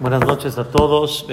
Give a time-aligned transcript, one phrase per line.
[0.00, 1.26] Buenas noches a todos.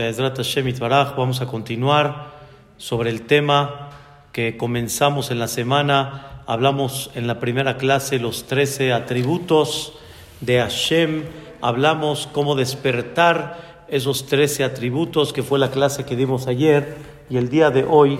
[1.15, 2.31] Vamos a continuar
[2.77, 3.91] sobre el tema
[4.31, 6.41] que comenzamos en la semana.
[6.47, 9.93] Hablamos en la primera clase los 13 atributos
[10.41, 11.25] de Hashem.
[11.61, 16.97] Hablamos cómo despertar esos 13 atributos, que fue la clase que dimos ayer.
[17.29, 18.17] Y el día de hoy,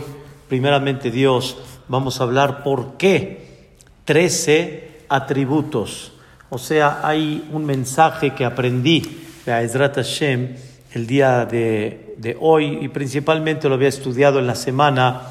[0.47, 1.57] primeramente Dios,
[1.87, 3.71] vamos a hablar por qué
[4.05, 6.11] 13 atributos.
[6.51, 10.55] O sea, hay un mensaje que aprendí Ezrat Hashem
[10.93, 15.21] el día de, de, hoy y principalmente lo había estudiado en la semana,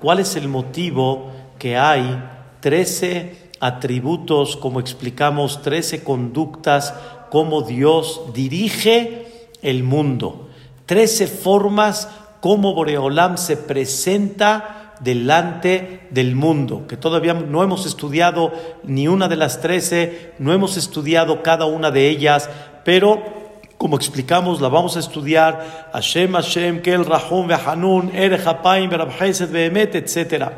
[0.00, 2.18] cuál es el motivo que hay
[2.60, 6.94] 13 atributos, como explicamos, 13 conductas,
[7.30, 9.26] cómo Dios dirige
[9.62, 10.48] el mundo,
[10.86, 12.08] 13 formas
[12.40, 19.36] cómo Boreolam se presenta delante del mundo, que todavía no hemos estudiado ni una de
[19.36, 22.50] las 13, no hemos estudiado cada una de ellas,
[22.84, 23.41] pero
[23.82, 30.52] como explicamos, la vamos a estudiar, Hashem, Hashem, Kel, Rahum, Behanun, Erech, Hapaim, Behemet, etc.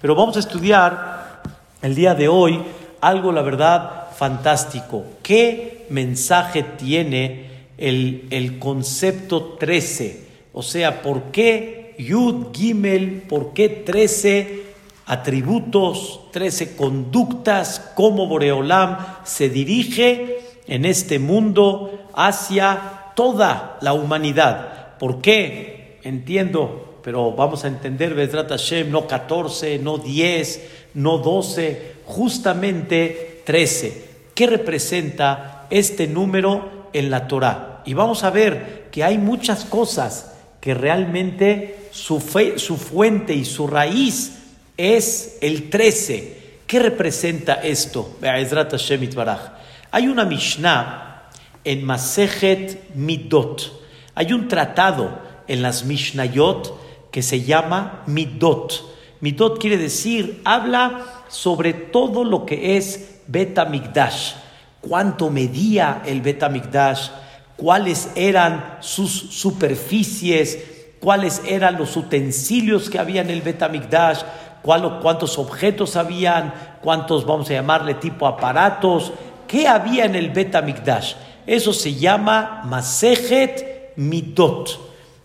[0.00, 1.42] Pero vamos a estudiar
[1.82, 2.62] el día de hoy
[3.00, 5.04] algo, la verdad, fantástico.
[5.24, 10.28] ¿Qué mensaje tiene el, el concepto 13?
[10.52, 14.62] O sea, ¿por qué Yud, Gimel, por qué 13
[15.06, 24.96] atributos, 13 conductas, cómo Boreolam se dirige en este mundo hacia toda la humanidad.
[24.98, 26.00] ¿Por qué?
[26.02, 34.08] Entiendo, pero vamos a entender, Vedrat Hashem, no 14, no 10, no 12, justamente 13.
[34.34, 37.82] ¿Qué representa este número en la Torah?
[37.86, 42.20] Y vamos a ver que hay muchas cosas que realmente su,
[42.56, 44.40] su fuente y su raíz
[44.76, 46.38] es el 13.
[46.66, 48.18] ¿Qué representa esto?
[49.92, 51.08] Hay una Mishnah
[51.68, 53.78] en Masejet Midot.
[54.14, 58.82] Hay un tratado en las Mishnayot que se llama Midot.
[59.20, 64.32] Midot quiere decir, habla sobre todo lo que es Betamigdash,
[64.80, 67.10] cuánto medía el Betamigdash,
[67.58, 74.22] cuáles eran sus superficies, cuáles eran los utensilios que había en el Betamigdash,
[74.62, 79.12] cuántos objetos habían, cuántos, vamos a llamarle tipo aparatos,
[79.46, 81.27] qué había en el Betamigdash.
[81.48, 84.68] Eso se llama Masejet Midot.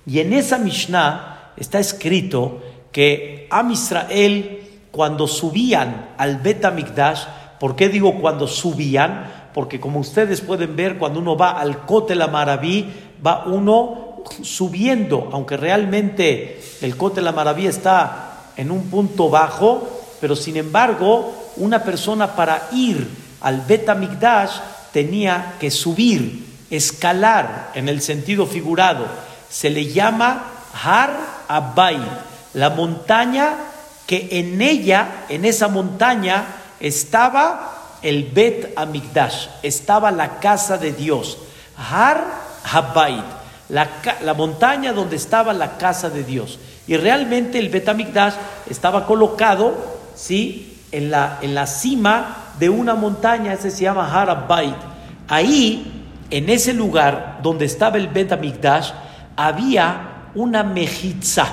[0.05, 2.61] Y en esa Mishnah está escrito
[2.93, 7.25] que Am Israel, cuando subían al Bet Amikdash,
[7.59, 9.49] ¿por qué digo cuando subían?
[9.53, 12.89] Porque como ustedes pueden ver, cuando uno va al Kotel Amaraví,
[13.25, 19.89] va uno subiendo, aunque realmente el Kotel Amaraví está en un punto bajo,
[20.21, 23.09] pero sin embargo, una persona para ir
[23.41, 24.51] al Bet Amikdash
[24.93, 29.07] tenía que subir, escalar en el sentido figurado.
[29.49, 30.45] Se le llama
[30.81, 31.17] Har
[31.47, 31.99] Abai,
[32.53, 33.55] la montaña
[34.07, 36.45] que en ella, en esa montaña,
[36.79, 41.39] estaba el Bet Amigdash, estaba la casa de Dios.
[41.75, 42.23] Har
[42.71, 43.23] Abai,
[43.69, 43.89] la,
[44.21, 46.59] la, montaña donde estaba la casa de Dios.
[46.85, 48.35] Y realmente el Bet Amigdash
[48.69, 49.75] estaba colocado,
[50.15, 50.77] ¿sí?
[50.91, 54.75] En la, en la cima de una montaña, ese se llama Harabait.
[55.27, 58.91] Ahí, en ese lugar donde estaba el Bet Amigdash,
[59.35, 61.47] había una mejitza.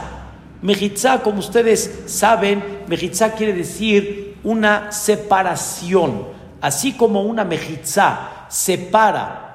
[0.63, 6.29] Mejitza, como ustedes saben, mejitza quiere decir una separación.
[6.61, 9.50] Así como una mejitza separa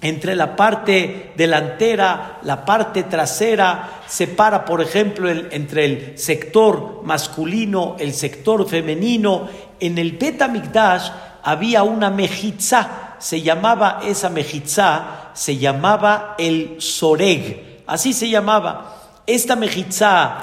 [0.00, 8.14] entre la parte delantera, la parte trasera, separa, por ejemplo, entre el sector masculino, el
[8.14, 9.48] sector femenino.
[9.80, 11.10] En el Betamigdash
[11.42, 18.94] había una mejitza, se llamaba esa mejitza, se llamaba el soreg, así se llamaba.
[19.26, 20.36] Esta mejitza,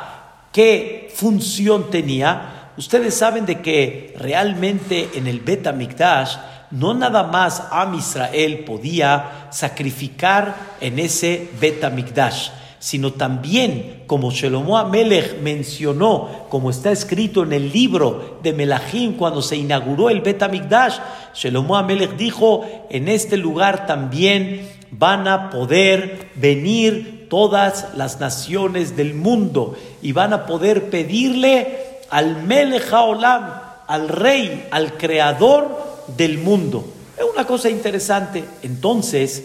[0.52, 2.72] ¿qué función tenía?
[2.78, 6.36] Ustedes saben de que realmente en el Betamigdash
[6.72, 12.50] no nada más Am Israel podía sacrificar en ese Betamigdash,
[12.80, 19.42] sino también, como Shelomo Amelech mencionó, como está escrito en el libro de Melahim cuando
[19.42, 20.98] se inauguró el Betamigdash,
[21.34, 29.13] Shelomo Amelech dijo: En este lugar también van a poder venir todas las naciones del
[29.13, 31.80] mundo y van a poder pedirle
[32.10, 33.50] al Melech Haolam,
[33.88, 36.86] al Rey, al Creador, del mundo.
[37.18, 38.44] Es una cosa interesante.
[38.62, 39.44] Entonces,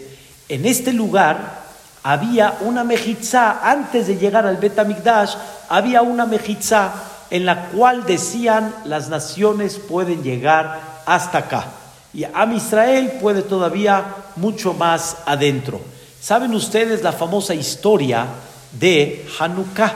[0.49, 1.61] en este lugar
[2.03, 5.35] había una mejizá, antes de llegar al Betamigdash,
[5.69, 6.93] había una mejizá
[7.29, 11.65] en la cual decían las naciones pueden llegar hasta acá.
[12.13, 14.03] Y Am Israel puede todavía
[14.35, 15.79] mucho más adentro.
[16.19, 18.25] ¿Saben ustedes la famosa historia
[18.73, 19.93] de Hanukkah?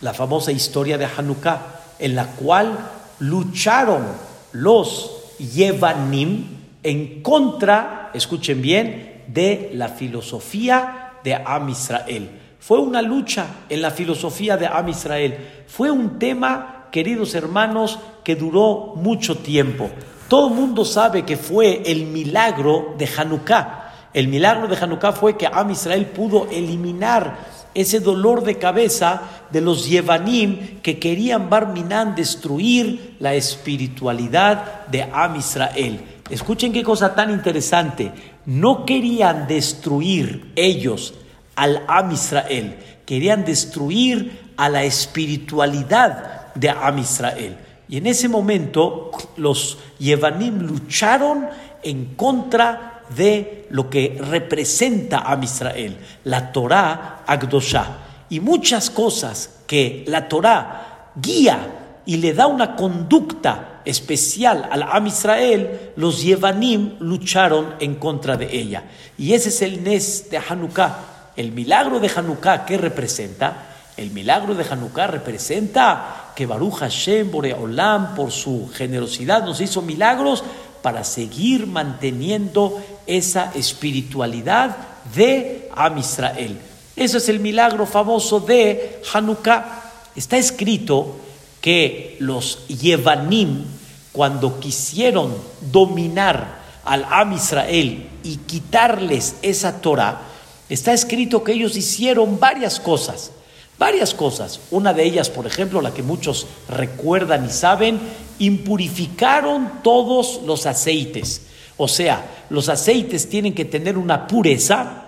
[0.00, 1.60] La famosa historia de Hanukkah,
[1.98, 2.78] en la cual
[3.18, 4.04] lucharon
[4.52, 6.46] los Yevanim
[6.82, 12.30] en contra, escuchen bien, de la filosofía de Am Israel.
[12.60, 15.36] Fue una lucha en la filosofía de Am Israel.
[15.66, 19.90] Fue un tema, queridos hermanos, que duró mucho tiempo.
[20.28, 24.10] Todo el mundo sabe que fue el milagro de Hanukkah.
[24.12, 29.60] El milagro de Hanukkah fue que Am Israel pudo eliminar ese dolor de cabeza de
[29.60, 36.00] los Yevanim que querían Barminan destruir la espiritualidad de Am Israel.
[36.30, 38.12] Escuchen qué cosa tan interesante.
[38.46, 41.14] No querían destruir ellos
[41.56, 47.56] al Am Israel, querían destruir a la espiritualidad de Am Israel.
[47.88, 51.46] Y en ese momento los Yevanim lucharon
[51.82, 57.98] en contra de lo que representa a Israel, la Torah Agdosha.
[58.30, 65.06] Y muchas cosas que la Torah guía y le da una conducta especial al Am
[65.06, 68.84] Israel, los Yevanim lucharon en contra de ella.
[69.18, 71.32] Y ese es el Nes de Hanukkah.
[71.36, 73.74] El milagro de Hanukkah, ¿qué representa?
[73.96, 80.42] El milagro de Hanukkah representa que Baruch Hashem Boreolam, por su generosidad, nos hizo milagros
[80.84, 84.76] para seguir manteniendo esa espiritualidad
[85.14, 86.58] de Am Israel.
[86.94, 89.82] Ese es el milagro famoso de Hanukkah.
[90.14, 91.16] Está escrito
[91.62, 93.64] que los Yevanim,
[94.12, 95.34] cuando quisieron
[95.72, 100.20] dominar al Am Israel y quitarles esa Torah,
[100.68, 103.30] está escrito que ellos hicieron varias cosas.
[103.78, 104.60] Varias cosas.
[104.70, 107.98] Una de ellas, por ejemplo, la que muchos recuerdan y saben,
[108.38, 111.46] impurificaron todos los aceites.
[111.76, 115.04] O sea, los aceites tienen que tener una pureza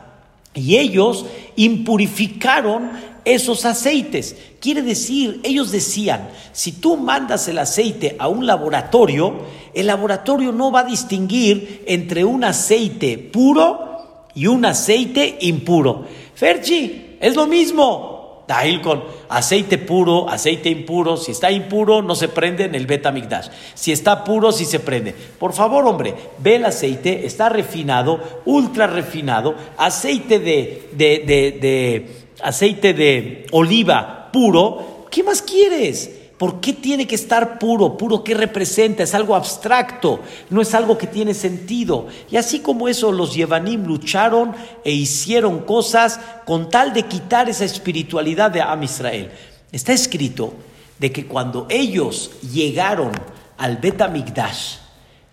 [0.54, 1.26] y ellos
[1.56, 2.90] impurificaron
[3.24, 4.36] esos aceites.
[4.60, 9.34] Quiere decir, ellos decían, si tú mandas el aceite a un laboratorio,
[9.74, 16.04] el laboratorio no va a distinguir entre un aceite puro y un aceite impuro.
[16.34, 18.15] Ferchi, es lo mismo.
[18.46, 21.16] Dahil con aceite puro, aceite impuro.
[21.16, 23.48] Si está impuro, no se prende en el Betamigdash.
[23.74, 25.12] Si está puro, sí se prende.
[25.12, 32.08] Por favor, hombre, ve el aceite, está refinado, ultra refinado, aceite de, de, de, de
[32.40, 35.06] aceite de oliva puro.
[35.10, 36.15] ¿Qué más quieres?
[36.38, 37.96] ¿Por qué tiene que estar puro?
[37.96, 39.02] ¿Puro qué representa?
[39.02, 42.08] Es algo abstracto, no es algo que tiene sentido.
[42.30, 44.54] Y así como eso, los Yevanim lucharon
[44.84, 49.30] e hicieron cosas con tal de quitar esa espiritualidad de Am Israel.
[49.72, 50.52] Está escrito
[50.98, 53.12] de que cuando ellos llegaron
[53.56, 54.02] al Bet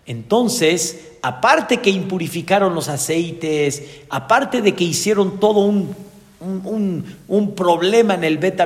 [0.06, 5.94] entonces, aparte que impurificaron los aceites, aparte de que hicieron todo un,
[6.40, 8.60] un, problema en el Bet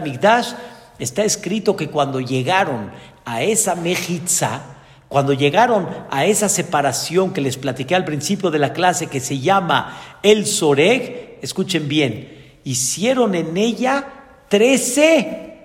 [0.98, 2.90] está escrito que cuando llegaron
[3.24, 4.62] a esa mejitza,
[5.08, 9.38] cuando llegaron a esa separación que les platiqué al principio de la clase que se
[9.38, 14.06] llama el Soreg, escuchen bien, hicieron en ella
[14.48, 15.58] 13,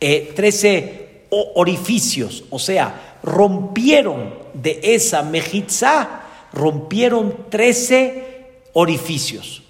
[0.00, 6.22] eh, orificios, o sea, rompieron de esa mejitza,
[6.52, 9.62] rompieron 13 orificios.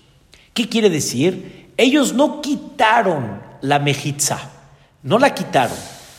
[0.54, 1.70] ¿Qué quiere decir?
[1.76, 4.51] Ellos no quitaron la mejitza
[5.02, 5.76] no la quitaron,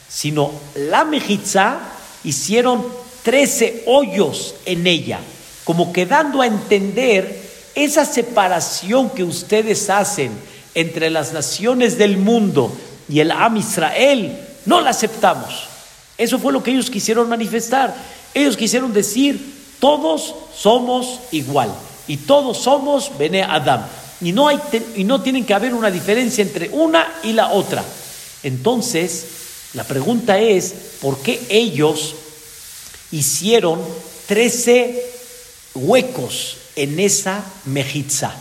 [0.10, 1.80] sino la mejizá
[2.24, 2.86] hicieron
[3.24, 5.20] trece hoyos en ella,
[5.64, 7.42] como quedando a entender
[7.76, 10.32] esa separación que ustedes hacen
[10.76, 12.72] entre las naciones del mundo
[13.10, 15.68] y el Am Israel, no la aceptamos.
[16.18, 17.94] Eso fue lo que ellos quisieron manifestar.
[18.34, 21.74] Ellos quisieron decir, todos somos igual
[22.08, 23.86] y todos somos Bene Adam.
[24.22, 24.60] Y no, hay,
[24.96, 27.84] y no tienen que haber una diferencia entre una y la otra.
[28.44, 29.26] Entonces,
[29.74, 32.16] la pregunta es, ¿por qué ellos
[33.12, 33.80] hicieron
[34.28, 35.04] 13
[35.76, 38.36] huecos en esa mejitza?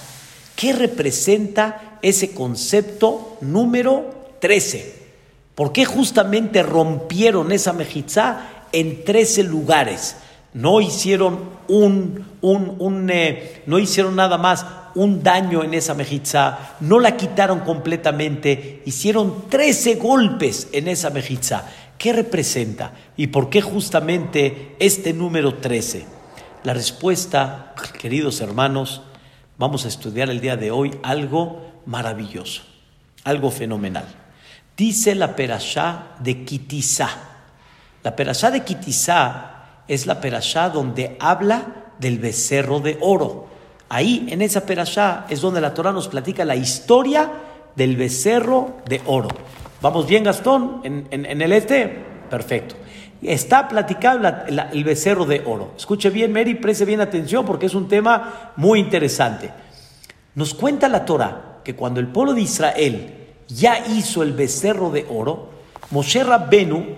[0.57, 5.03] ¿Qué representa ese concepto número 13?
[5.55, 10.17] ¿Por qué justamente rompieron esa mejitza en 13 lugares?
[10.55, 17.01] No hicieron un, un, eh, no hicieron nada más un daño en esa mejitza, no
[17.01, 21.65] la quitaron completamente, hicieron 13 golpes en esa mejitza.
[21.97, 22.93] ¿Qué representa?
[23.17, 26.05] ¿Y por qué justamente este número 13?
[26.65, 29.03] La respuesta, queridos hermanos,
[29.57, 32.63] vamos a estudiar el día de hoy algo maravilloso,
[33.25, 34.07] algo fenomenal.
[34.77, 37.09] Dice la perashá de Kitizá.
[38.03, 39.52] La perashá de Kitizá
[39.93, 41.67] es la perashá donde habla
[41.99, 43.47] del becerro de oro.
[43.91, 47.31] Ahí, en esa perashá, es donde la Torah nos platica la historia
[47.77, 49.29] del becerro de oro.
[49.83, 50.81] ¿Vamos bien, Gastón?
[50.83, 52.05] ¿En, el este?
[52.31, 52.75] Perfecto.
[53.21, 54.21] Está platicado
[54.73, 55.73] el becerro de oro.
[55.77, 59.51] Escuche bien, Mary, preste bien atención porque es un tema muy interesante.
[60.35, 63.15] Nos cuenta la Torah que cuando el pueblo de Israel
[63.47, 65.51] ya hizo el becerro de oro,
[65.91, 66.97] Moshe Rabbenu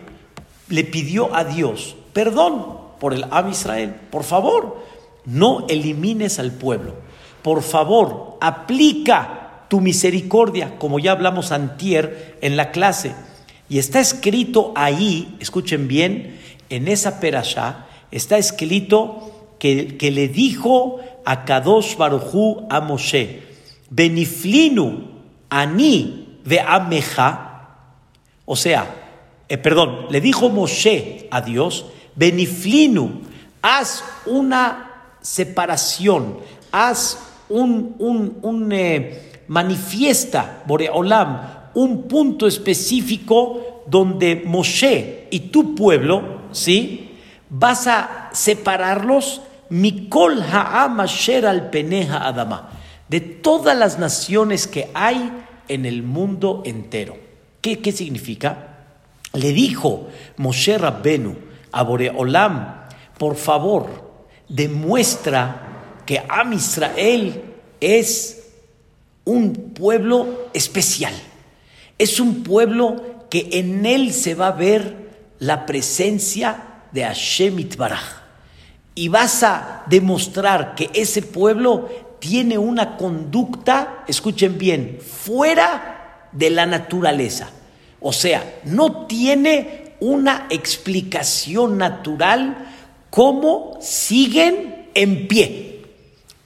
[0.68, 3.94] le pidió a Dios perdón por el Am Israel.
[4.11, 4.78] Por favor,
[5.26, 6.94] no elimines al pueblo.
[7.42, 13.14] Por favor, aplica tu misericordia, como ya hablamos antier en la clase.
[13.68, 20.99] Y está escrito ahí, escuchen bien, en esa perashá, está escrito que, que le dijo
[21.26, 23.42] a Kadosh Barujú a Moshe,
[23.90, 25.11] Beniflinu
[25.50, 27.68] ani ve ameja,
[28.46, 28.87] o sea,
[29.50, 31.84] eh, perdón, le dijo Moshe a Dios,
[32.16, 33.23] Beniflinu,
[33.62, 34.90] haz una
[35.21, 36.38] separación,
[36.71, 37.18] haz
[37.49, 37.94] un,
[38.42, 47.16] un, eh, manifiesta, Boreolam, un punto específico donde Moshe y tu pueblo, ¿sí?
[47.50, 52.71] Vas a separarlos, Mikol Ha'am Asher al Peneja Adama,
[53.09, 55.33] de todas las naciones que hay
[55.68, 57.16] en el mundo entero.
[57.61, 58.68] ¿Qué, qué significa?
[59.33, 61.37] Le dijo Moshe Rabbenu
[61.74, 62.86] a Boreolam,
[63.18, 63.88] por favor,
[64.48, 67.42] demuestra que Am Israel
[67.80, 68.52] es
[69.24, 71.12] un pueblo especial.
[71.98, 74.94] Es un pueblo que en él se va a ver
[75.38, 78.22] la presencia de Hashem Itbaraj.
[78.94, 81.88] Y vas a demostrar que ese pueblo
[82.20, 87.50] tiene una conducta, escuchen bien, fuera de la naturaleza.
[88.00, 92.68] O sea, no tiene una explicación natural
[93.10, 95.82] cómo siguen en pie,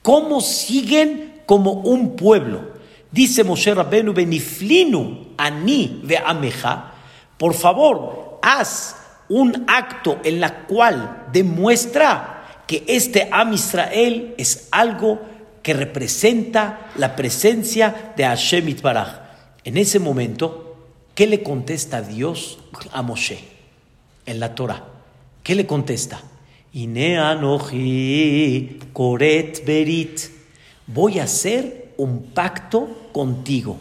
[0.01, 2.73] cómo siguen como un pueblo.
[3.11, 6.93] Dice Moshe Rabbenu Beniflinu ani ve ameja,
[7.37, 8.95] por favor, haz
[9.29, 15.19] un acto en la cual demuestra que este Am Israel es algo
[15.63, 19.21] que representa la presencia de Hashem Itbaraj.
[19.63, 20.68] En ese momento,
[21.19, 22.59] ¿Qué le contesta Dios
[22.93, 23.39] a Moshe
[24.25, 24.87] en la Torah?
[25.43, 26.21] ¿Qué le contesta?
[28.93, 30.21] koret berit.
[30.87, 33.75] Voy a hacer un pacto contigo.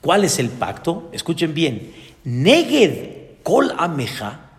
[0.00, 1.08] ¿Cuál es el pacto?
[1.12, 1.94] Escuchen bien.
[2.24, 4.50] Neged kol ameja,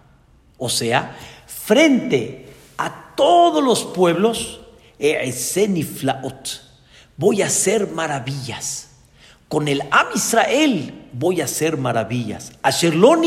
[0.58, 2.46] o sea, frente
[2.77, 4.62] a todos los pueblos,
[7.18, 8.92] voy a hacer maravillas.
[9.53, 12.53] Con el Am Israel voy a hacer maravillas.
[12.63, 13.22] Asherlon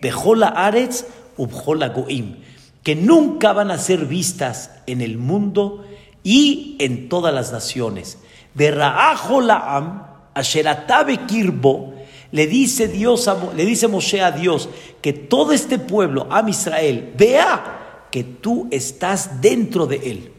[0.00, 1.04] bejola aretz
[1.36, 2.38] ubjola goim,
[2.82, 5.84] que nunca van a ser vistas en el mundo
[6.24, 8.18] y en todas las naciones.
[8.58, 10.02] am
[10.34, 11.94] asheratabe kirbo,
[12.32, 14.68] le dice Dios, le dice Moshe a Dios
[15.00, 20.32] que todo este pueblo, Am Israel, vea que tú estás dentro de él.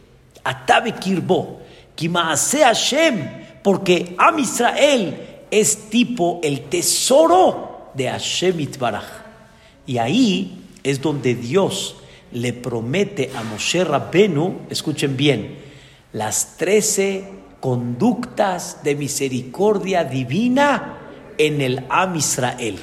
[0.43, 1.61] Atabe kirbo,
[1.95, 5.17] kimaase Hashem porque Am Israel
[5.49, 9.05] es tipo el tesoro de Hashem Itbaraj.
[9.87, 11.95] Y ahí es donde Dios
[12.31, 15.57] le promete a Moshe Rabbenu, escuchen bien,
[16.11, 17.29] las trece
[17.59, 20.97] conductas de misericordia divina
[21.37, 22.77] en el Am Israel.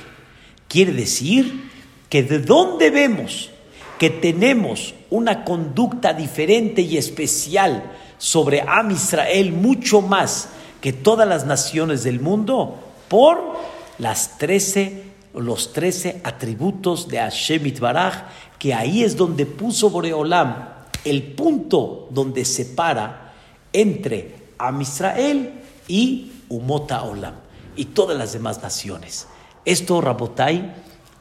[0.68, 1.68] Quiere decir
[2.08, 3.50] que de dónde vemos
[3.98, 10.48] que tenemos una conducta diferente y especial sobre Am Israel mucho más
[10.80, 13.58] que todas las naciones del mundo por
[13.98, 18.24] las trece, los trece atributos de Hashem Itbaraj,
[18.58, 23.32] que ahí es donde puso Boreolam el punto donde separa
[23.72, 27.34] entre Am Israel y Umota Olam
[27.76, 29.26] y todas las demás naciones.
[29.64, 30.74] Esto, Rabotai,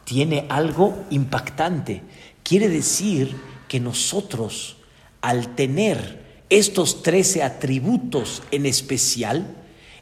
[0.03, 2.01] tiene algo impactante.
[2.43, 3.35] Quiere decir
[3.67, 4.77] que nosotros,
[5.21, 9.56] al tener estos trece atributos en especial,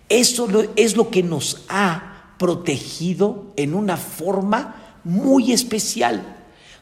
[0.10, 6.36] eso es lo que nos ha protegido en una forma muy especial.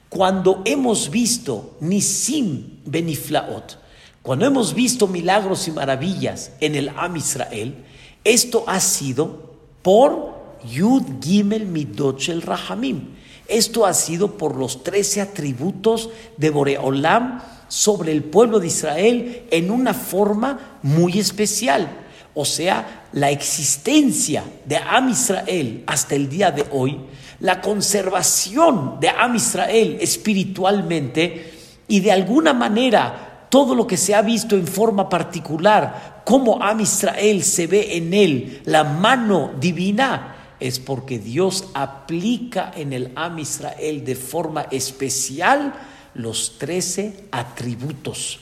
[0.09, 3.79] Cuando hemos visto Nisim Beniflaot,
[4.21, 7.83] cuando hemos visto milagros y maravillas en el Am Israel,
[8.23, 10.35] esto ha sido por
[10.71, 13.15] Yud Gimel Midochel Rahamim.
[13.47, 19.71] Esto ha sido por los trece atributos de Boreolam sobre el pueblo de Israel en
[19.71, 21.89] una forma muy especial.
[22.33, 26.99] O sea, la existencia de Am Israel hasta el día de hoy,
[27.39, 31.53] la conservación de Am Israel espiritualmente
[31.87, 36.81] y de alguna manera todo lo que se ha visto en forma particular, cómo Am
[36.81, 43.39] Israel se ve en él, la mano divina, es porque Dios aplica en el Am
[43.39, 45.73] Israel de forma especial
[46.15, 48.39] los trece atributos.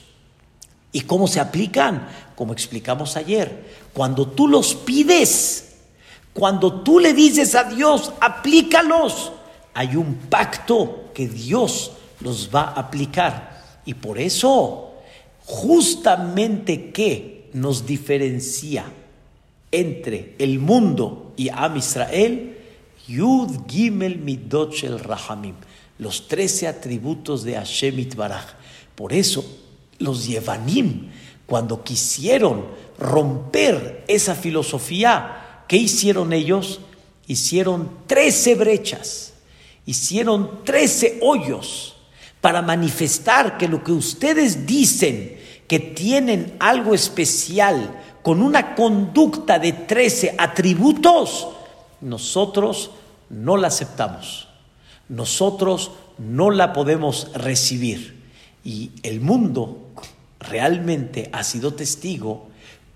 [0.92, 2.08] ¿Y cómo se aplican?
[2.36, 5.75] Como explicamos ayer, cuando tú los pides,
[6.34, 9.32] cuando tú le dices a Dios, aplícalos,
[9.74, 13.82] hay un pacto que Dios los va a aplicar.
[13.86, 14.94] Y por eso,
[15.46, 18.86] justamente que nos diferencia
[19.72, 22.58] entre el mundo y Am Israel,
[23.08, 25.56] Yud Gimel Midot Shel Rahamim,
[26.03, 28.45] los trece atributos de Hashem Itbaraj.
[28.93, 29.43] Por eso,
[29.98, 31.10] los Yevanim,
[31.48, 32.65] cuando quisieron
[33.00, 36.81] romper esa filosofía, ¿qué hicieron ellos?
[37.25, 39.33] Hicieron trece brechas,
[39.86, 41.95] hicieron trece hoyos
[42.41, 49.72] para manifestar que lo que ustedes dicen que tienen algo especial con una conducta de
[49.72, 51.48] 13 atributos,
[52.01, 52.91] nosotros
[53.29, 54.48] no la aceptamos.
[55.10, 58.24] Nosotros no la podemos recibir.
[58.63, 59.88] Y el mundo
[60.39, 62.48] realmente ha sido testigo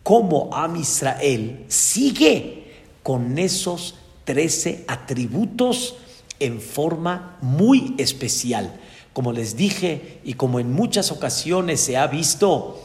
[0.04, 3.96] cómo Am Israel sigue con esos
[4.26, 5.96] 13 atributos
[6.40, 8.80] en forma muy especial.
[9.14, 12.84] Como les dije y como en muchas ocasiones se ha visto,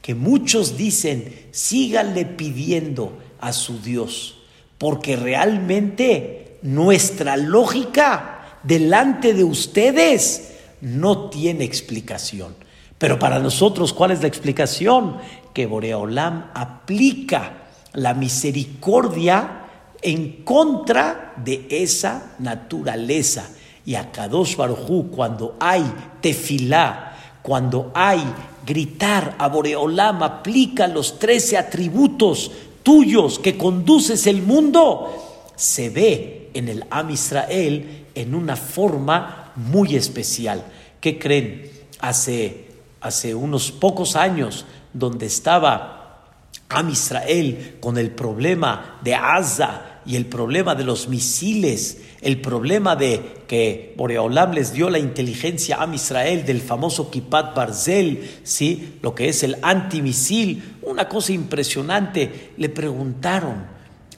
[0.00, 4.38] que muchos dicen, síganle pidiendo a su Dios,
[4.78, 12.54] porque realmente nuestra lógica delante de ustedes no tiene explicación.
[12.98, 15.16] Pero para nosotros, ¿cuál es la explicación?
[15.52, 17.64] Que Boreolam aplica
[17.94, 19.62] la misericordia
[20.00, 23.48] en contra de esa naturaleza
[23.84, 25.84] y a Kadosh Barujú, cuando hay
[26.20, 28.22] tefilá, cuando hay
[28.64, 32.52] gritar a Boreolam, aplica los trece atributos
[32.82, 39.96] tuyos que conduces el mundo, se ve en el Am Israel en una forma muy
[39.96, 40.64] especial.
[41.00, 41.70] ¿Qué creen?
[42.00, 42.68] Hace,
[43.00, 46.28] hace unos pocos años, donde estaba
[46.68, 52.96] Am Israel con el problema de Asa, y el problema de los misiles, el problema
[52.96, 58.98] de que Boreolam les dio la inteligencia a Israel del famoso Kipat Barzel, ¿sí?
[59.00, 62.50] lo que es el antimisil, una cosa impresionante.
[62.56, 63.66] Le preguntaron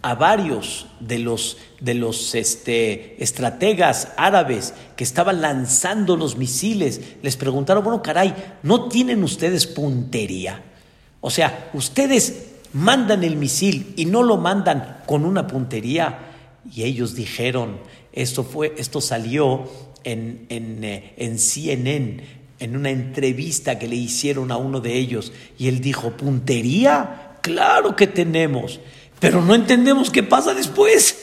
[0.04, 7.38] a varios de los, de los este, estrategas árabes que estaban lanzando los misiles, les
[7.38, 10.62] preguntaron, bueno, caray, ¿no tienen ustedes puntería?
[11.22, 16.18] O sea, ustedes mandan el misil y no lo mandan con una puntería.
[16.70, 17.78] Y ellos dijeron,
[18.12, 19.70] esto, fue, esto salió
[20.04, 22.22] en, en, eh, en CNN,
[22.58, 25.32] en una entrevista que le hicieron a uno de ellos.
[25.56, 27.38] Y él dijo, ¿puntería?
[27.40, 28.80] Claro que tenemos,
[29.24, 31.16] pero no entendemos qué pasa después.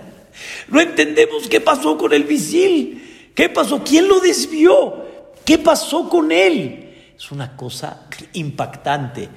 [0.68, 3.32] no entendemos qué pasó con el misil.
[3.34, 3.82] ¿Qué pasó?
[3.82, 5.04] ¿Quién lo desvió?
[5.44, 6.94] ¿Qué pasó con él?
[7.18, 9.30] Es una cosa impactante.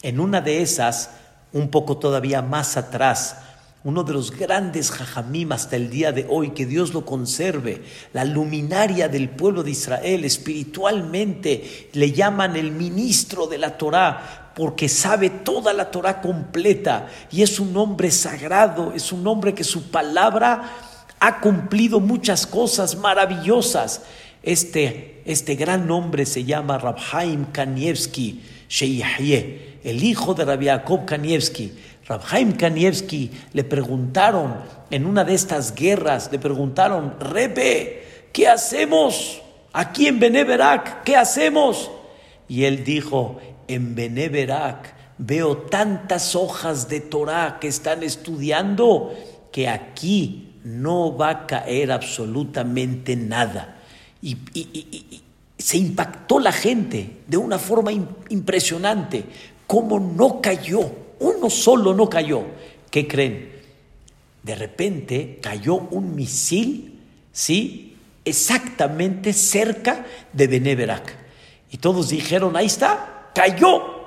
[0.00, 1.10] En una de esas,
[1.52, 3.38] un poco todavía más atrás,
[3.82, 7.82] uno de los grandes jajamim hasta el día de hoy, que Dios lo conserve,
[8.12, 14.88] la luminaria del pueblo de Israel, espiritualmente le llaman el ministro de la Torá, porque
[14.88, 19.90] sabe toda la Torá completa y es un hombre sagrado, es un hombre que su
[19.90, 20.76] palabra
[21.18, 24.02] ha cumplido muchas cosas maravillosas.
[24.42, 31.72] Este, este gran hombre se llama Rabhaim Kanievski Sheyahye el hijo de Rabbi Jacob Kanievski.
[32.06, 34.56] Rabhaim Kanievski le preguntaron
[34.90, 39.40] en una de estas guerras, le preguntaron, Rebe, ¿qué hacemos
[39.72, 41.04] aquí en Beneberak?
[41.04, 41.90] ¿Qué hacemos?
[42.48, 43.38] Y él dijo,
[43.74, 49.14] en Beneberak veo tantas hojas de Torah que están estudiando
[49.52, 53.76] que aquí no va a caer absolutamente nada.
[54.22, 54.36] Y,
[55.58, 59.24] se impactó la gente de una forma impresionante
[59.66, 62.44] cómo no cayó, uno solo no cayó.
[62.90, 63.52] ¿Qué creen?
[64.42, 66.98] De repente cayó un misil,
[67.30, 67.94] ¿sí?
[68.24, 71.14] Exactamente cerca de Beneverac.
[71.70, 74.00] Y todos dijeron, ahí está, cayó.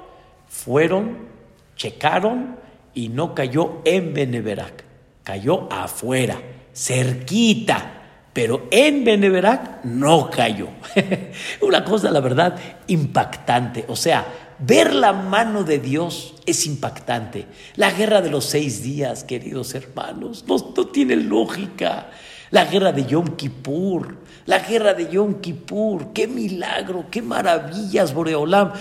[0.47, 1.27] Fueron,
[1.75, 2.57] checaron
[2.93, 4.83] y no cayó en Beneverac,
[5.23, 6.37] cayó afuera,
[6.73, 7.99] cerquita
[8.33, 10.69] pero en Beneverac no cayó.
[11.61, 12.57] Una cosa, la verdad,
[12.87, 13.85] impactante.
[13.87, 14.25] O sea,
[14.65, 17.47] Ver la mano de Dios es impactante.
[17.75, 20.57] La guerra de los seis días, queridos hermanos, no,
[20.87, 22.11] tiene lógica.
[22.51, 28.71] la guerra de Yom Kippur, la guerra de Yom Kippur, qué milagro, qué maravillas Boreolam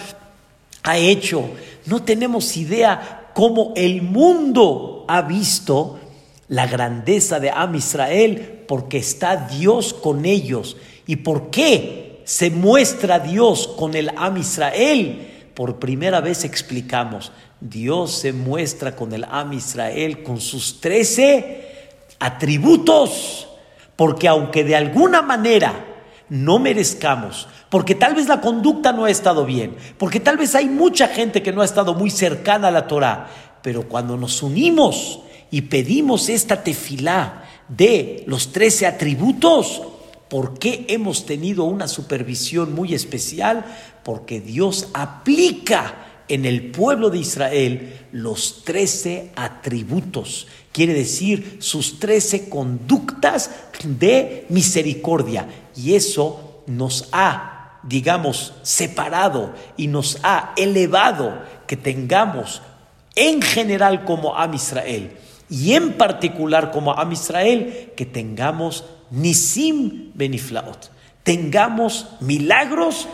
[0.82, 1.50] ha hecho.
[1.86, 5.98] No tenemos idea cómo el mundo ha visto
[6.48, 10.76] la grandeza de Am Israel porque está Dios con ellos.
[11.06, 15.28] ¿Y por qué se muestra Dios con el Am Israel?
[15.54, 21.62] Por primera vez explicamos, Dios se muestra con el Am Israel con sus trece
[22.18, 23.48] atributos,
[23.96, 25.91] porque aunque de alguna manera
[26.32, 30.64] no merezcamos, porque tal vez la conducta no ha estado bien, porque tal vez hay
[30.64, 33.28] mucha gente que no ha estado muy cercana a la Torah,
[33.60, 39.82] pero cuando nos unimos y pedimos esta tefilá de los trece atributos,
[40.30, 43.66] ¿por qué hemos tenido una supervisión muy especial?
[44.02, 52.48] Porque Dios aplica en el pueblo de Israel los trece atributos, quiere decir sus trece
[52.48, 53.50] conductas
[53.84, 55.46] de misericordia.
[55.76, 62.62] Y eso nos ha, digamos, separado y nos ha elevado que tengamos
[63.14, 65.16] en general como Am Israel
[65.50, 70.90] y en particular como Am Israel que tengamos Nisim Beniflaot,
[71.22, 73.06] tengamos milagros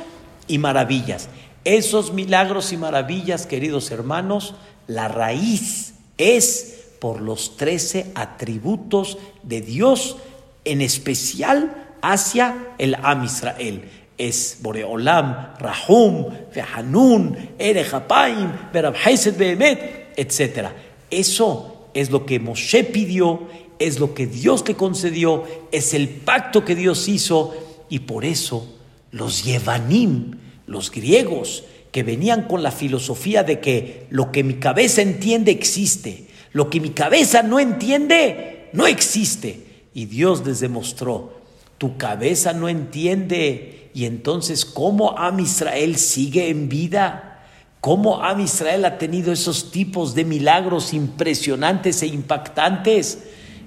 [0.46, 1.28] y maravillas.
[1.64, 4.54] Esos milagros y maravillas, queridos hermanos,
[4.86, 10.16] la raíz es por los trece atributos de Dios,
[10.64, 13.82] en especial hacia el Am Israel.
[14.16, 20.68] Es Boreolam, Rahum, Vehanun, Erechapaim, Behemet, etc.
[21.10, 26.64] Eso es lo que Moshe pidió, es lo que Dios le concedió, es el pacto
[26.64, 27.54] que Dios hizo,
[27.88, 28.76] y por eso
[29.10, 35.00] los Yevanim, los griegos, que venían con la filosofía de que lo que mi cabeza
[35.00, 39.64] entiende existe, lo que mi cabeza no entiende no existe.
[39.94, 41.37] Y Dios les demostró,
[41.78, 47.46] tu cabeza no entiende, y entonces ¿cómo Am Israel sigue en vida?
[47.80, 53.20] ¿Cómo Am Israel ha tenido esos tipos de milagros impresionantes e impactantes?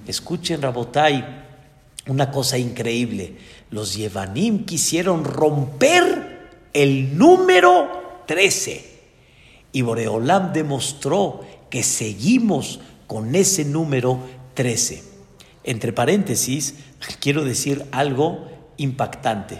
[0.06, 1.24] Escuchen, Rabotai,
[2.06, 3.36] una cosa increíble.
[3.70, 8.92] Los Yevanim quisieron romper el número 13.
[9.72, 14.18] Y Boreolam demostró que seguimos con ese número
[14.54, 15.11] 13.
[15.64, 16.74] Entre paréntesis,
[17.20, 19.58] quiero decir algo impactante.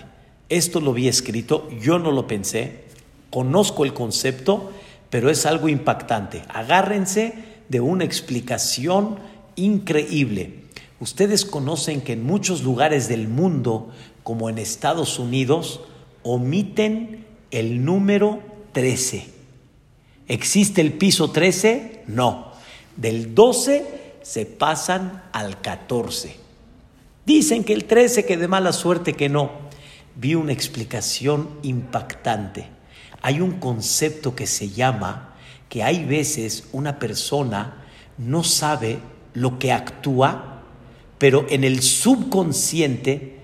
[0.49, 2.85] Esto lo vi escrito, yo no lo pensé,
[3.31, 4.73] conozco el concepto,
[5.11, 6.43] pero es algo impactante.
[6.49, 7.35] Agárrense
[7.69, 9.19] de una explicación
[9.57, 10.62] increíble.
[11.01, 13.91] Ustedes conocen que en muchos lugares del mundo,
[14.23, 15.81] como en Estados Unidos,
[16.23, 18.41] omiten el número
[18.73, 19.27] 13.
[20.29, 22.05] ¿Existe el piso 13?
[22.07, 22.53] No.
[22.97, 26.37] Del 12 se pasan al 14.
[27.27, 29.51] Dicen que el 13 que de mala suerte que no.
[30.15, 32.67] Vi una explicación impactante.
[33.23, 35.35] Hay un concepto que se llama
[35.69, 37.85] que hay veces una persona
[38.19, 38.99] no sabe
[39.33, 40.63] lo que actúa,
[41.17, 43.39] pero en el subconsciente,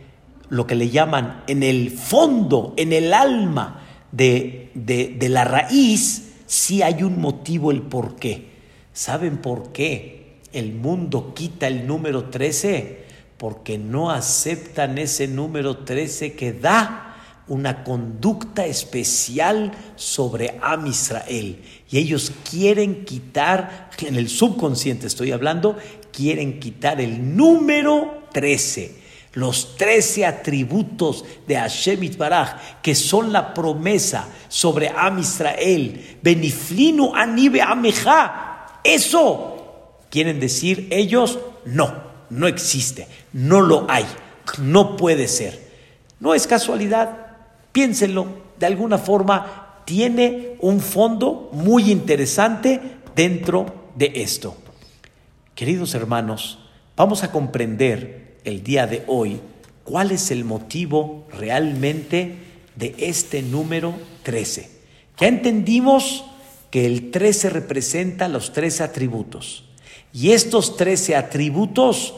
[0.51, 6.83] lo que le llaman en el fondo, en el alma de, de, la raíz, sí
[6.83, 8.49] hay un motivo el por qué.
[8.93, 10.18] ¿Saben por qué
[10.53, 13.07] el mundo quita el número 13?
[13.37, 17.17] Porque no aceptan ese número 13 que da
[17.49, 21.63] una conducta especial sobre Am Israel.
[21.91, 25.77] Y ellos quieren quitar, en el subconsciente estoy hablando,
[26.13, 34.29] quieren quitar el número 13 los trece atributos de Hashem Itbaraj, que son la promesa
[34.49, 39.58] sobre Am Israel, Beniflinu Anibe Ameja, eso
[40.11, 41.95] quieren decir ellos, no,
[42.31, 44.07] no existe, no lo hay,
[44.61, 45.69] no puede ser.
[46.21, 47.29] No es casualidad,
[47.73, 48.27] Piénsenlo,
[48.59, 52.81] de alguna forma tiene un fondo muy interesante
[53.15, 54.57] dentro de esto.
[55.55, 56.59] Queridos hermanos,
[56.97, 59.41] vamos a comprender el día de hoy
[59.85, 62.37] cuál es el motivo realmente
[62.77, 63.95] de este número
[64.25, 64.71] 13.
[65.19, 66.25] Ya entendimos
[66.71, 69.68] que el 13 representa los 13 atributos.
[70.19, 72.15] Y estos 13 atributos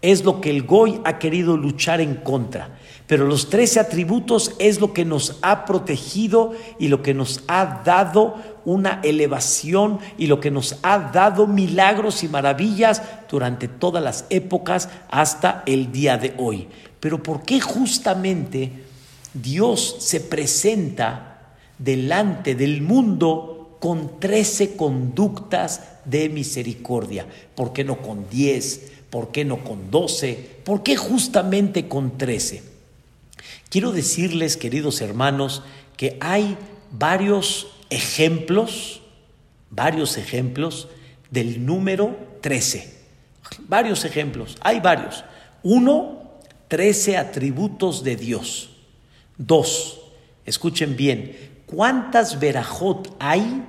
[0.00, 2.78] es lo que el Goy ha querido luchar en contra.
[3.06, 7.82] Pero los trece atributos es lo que nos ha protegido y lo que nos ha
[7.84, 14.24] dado una elevación y lo que nos ha dado milagros y maravillas durante todas las
[14.30, 16.68] épocas hasta el día de hoy.
[17.00, 18.72] Pero ¿por qué justamente
[19.34, 27.26] Dios se presenta delante del mundo con trece conductas de misericordia.
[27.54, 28.92] ¿Por qué no con 10?
[29.10, 30.60] ¿Por qué no con 12?
[30.64, 32.62] ¿Por qué justamente con 13?
[33.68, 35.62] Quiero decirles, queridos hermanos,
[35.96, 36.56] que hay
[36.90, 39.02] varios ejemplos,
[39.70, 40.88] varios ejemplos
[41.30, 43.02] del número 13.
[43.60, 45.24] Varios ejemplos, hay varios.
[45.62, 46.22] Uno,
[46.68, 48.70] 13 atributos de Dios.
[49.36, 50.00] Dos,
[50.44, 53.64] escuchen bien, ¿cuántas verajot hay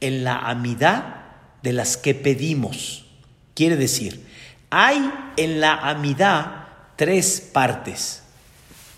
[0.00, 1.25] en la amidad
[1.66, 3.06] de las que pedimos?
[3.54, 4.24] Quiere decir,
[4.70, 8.22] hay en la amidad tres partes.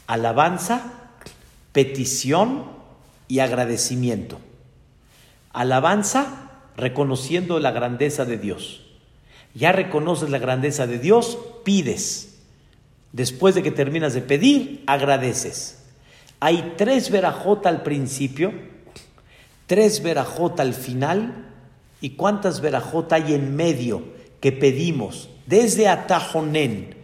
[0.07, 0.83] Alabanza,
[1.73, 2.67] petición
[3.27, 4.39] y agradecimiento.
[5.55, 8.83] Alabanza, reconociendo la grandeza de Dios.
[9.55, 12.37] Ya reconoces la grandeza de Dios, pides.
[13.13, 15.85] Después de que terminas de pedir, agradeces.
[16.39, 18.53] Hay tres verajot al principio,
[19.67, 21.48] tres verajot al final,
[22.01, 24.03] y cuántas verajot hay en medio
[24.41, 26.95] que pedimos, desde Atajonen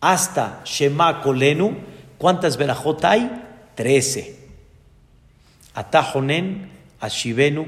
[0.00, 1.76] hasta Shema Kolenu,
[2.18, 3.30] ¿cuántas verajot hay?
[3.74, 4.36] Trece.
[5.74, 7.66] Atajonen, Ashivenu,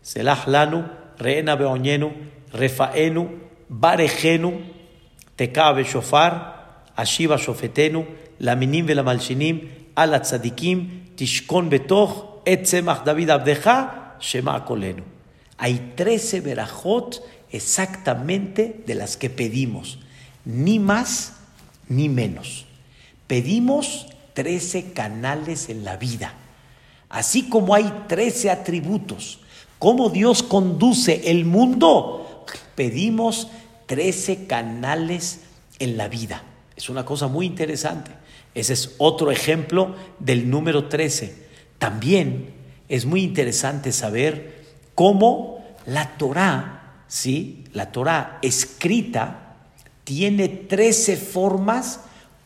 [0.00, 0.86] Selah Lanu,
[1.18, 2.12] Reena Beoñenu,
[2.52, 4.60] Refaenu, Barejenu,
[5.36, 8.06] Tekabe Shofar, Ashiva Shofetenu,
[8.40, 15.13] Laminim Velamalshinim, Ala Tzadikim, Tishkon Betoch, Etzemach David Abdeja, Shema Kolenu.
[15.58, 19.98] Hay trece verajot exactamente de las que pedimos,
[20.44, 21.34] ni más
[21.88, 22.66] ni menos.
[23.26, 26.34] Pedimos trece canales en la vida,
[27.08, 29.40] así como hay trece atributos.
[29.78, 32.44] ¿Cómo Dios conduce el mundo?
[32.74, 33.48] Pedimos
[33.86, 35.40] trece canales
[35.78, 36.42] en la vida.
[36.76, 38.10] Es una cosa muy interesante.
[38.54, 41.34] Ese es otro ejemplo del número 13.
[41.78, 42.54] También
[42.88, 44.53] es muy interesante saber
[44.94, 46.74] cómo la Torah
[47.14, 47.64] ¿sí?
[47.72, 49.54] La Torah escrita
[50.02, 52.00] tiene 13 formas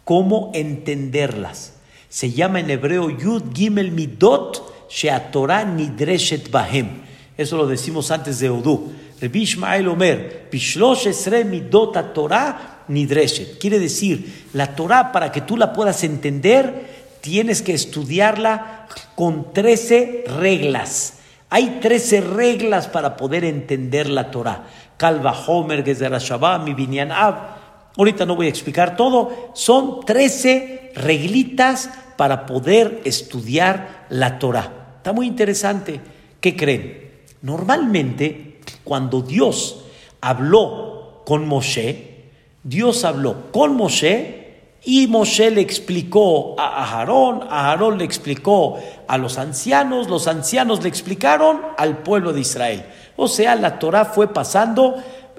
[0.04, 1.72] como entenderlas.
[2.08, 4.90] Se llama en hebreo Yud Gimel Midot
[5.32, 7.02] Torah Nidreshet Bahem.
[7.37, 8.92] Eso lo decimos antes de Odú.
[9.20, 13.58] Rabbi Ishmael Omer, Pishlosh Esre Midot Torah Nidreshet.
[13.58, 20.24] Quiere decir, la Torah para que tú la puedas entender, tienes que estudiarla con 13
[20.38, 21.17] reglas.
[21.50, 24.66] Hay 13 reglas para poder entender la Torah.
[24.96, 27.56] Calva Homer, Gezerah mi Binyan Ab.
[27.96, 29.50] Ahorita no voy a explicar todo.
[29.54, 34.94] Son 13 reglitas para poder estudiar la Torah.
[34.98, 36.00] Está muy interesante.
[36.40, 37.11] ¿Qué creen?
[37.42, 39.84] Normalmente, cuando Dios
[40.20, 42.24] habló con Moshe,
[42.62, 44.47] Dios habló con Moshe
[44.84, 50.88] y Moshe le explicó a Aarón, Aarón le explicó a los ancianos, los ancianos le
[50.88, 52.84] explicaron al pueblo de Israel.
[53.16, 54.94] O sea, la Torah fue pasando,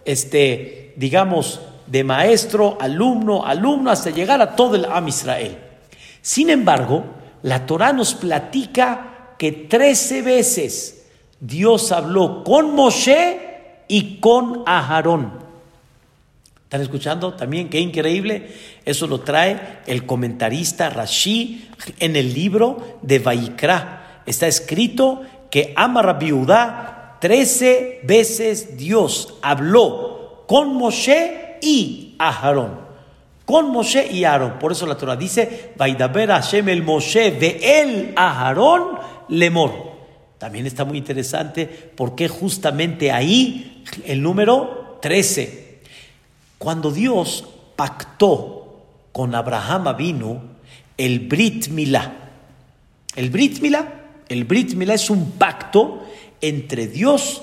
[0.06, 5.58] este, digamos, de maestro, alumno, alumno, hasta llegar a todo el Am Israel.
[6.22, 7.04] Sin embargo,
[7.42, 11.08] la Torah nos platica que trece veces
[11.40, 13.40] Dios habló con Moshe
[13.88, 15.49] y con Aarón.
[16.70, 17.68] ¿Están escuchando también?
[17.68, 18.52] Qué increíble.
[18.86, 21.68] Eso lo trae el comentarista Rashi
[22.00, 24.22] en el libro de Vaikra.
[24.28, 32.82] Está escrito que Amar Biudá, trece veces Dios habló con Moshe y Aarón.
[33.46, 34.60] Con Moshe y Aarón.
[34.60, 39.72] Por eso la Torah dice, Vaidaber Hashem el Moshe ve el Aarón lemor.
[40.38, 45.69] También está muy interesante porque justamente ahí el número 13
[46.60, 47.46] cuando Dios
[47.76, 50.42] pactó con Abraham vino
[50.98, 52.14] el Brit Milá.
[53.16, 53.94] El Brit Milá,
[54.28, 56.04] el Brit Milá es un pacto
[56.42, 57.42] entre Dios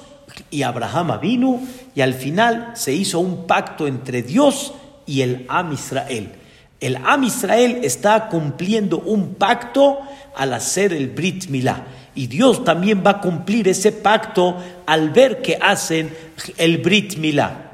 [0.50, 1.60] y Abraham vino
[1.94, 4.74] y al final se hizo un pacto entre Dios
[5.06, 6.32] y el Am Israel.
[6.78, 10.00] El Am Israel está cumpliendo un pacto
[10.36, 11.86] al hacer el Brit Milá.
[12.14, 16.14] Y Dios también va a cumplir ese pacto al ver que hacen
[16.58, 17.65] el Brit Milá.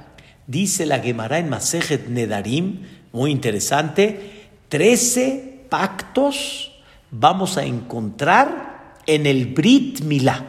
[0.47, 6.73] Dice la Gemara en Masejet Nedarim, muy interesante, trece pactos
[7.11, 10.45] vamos a encontrar en el Brit Milá.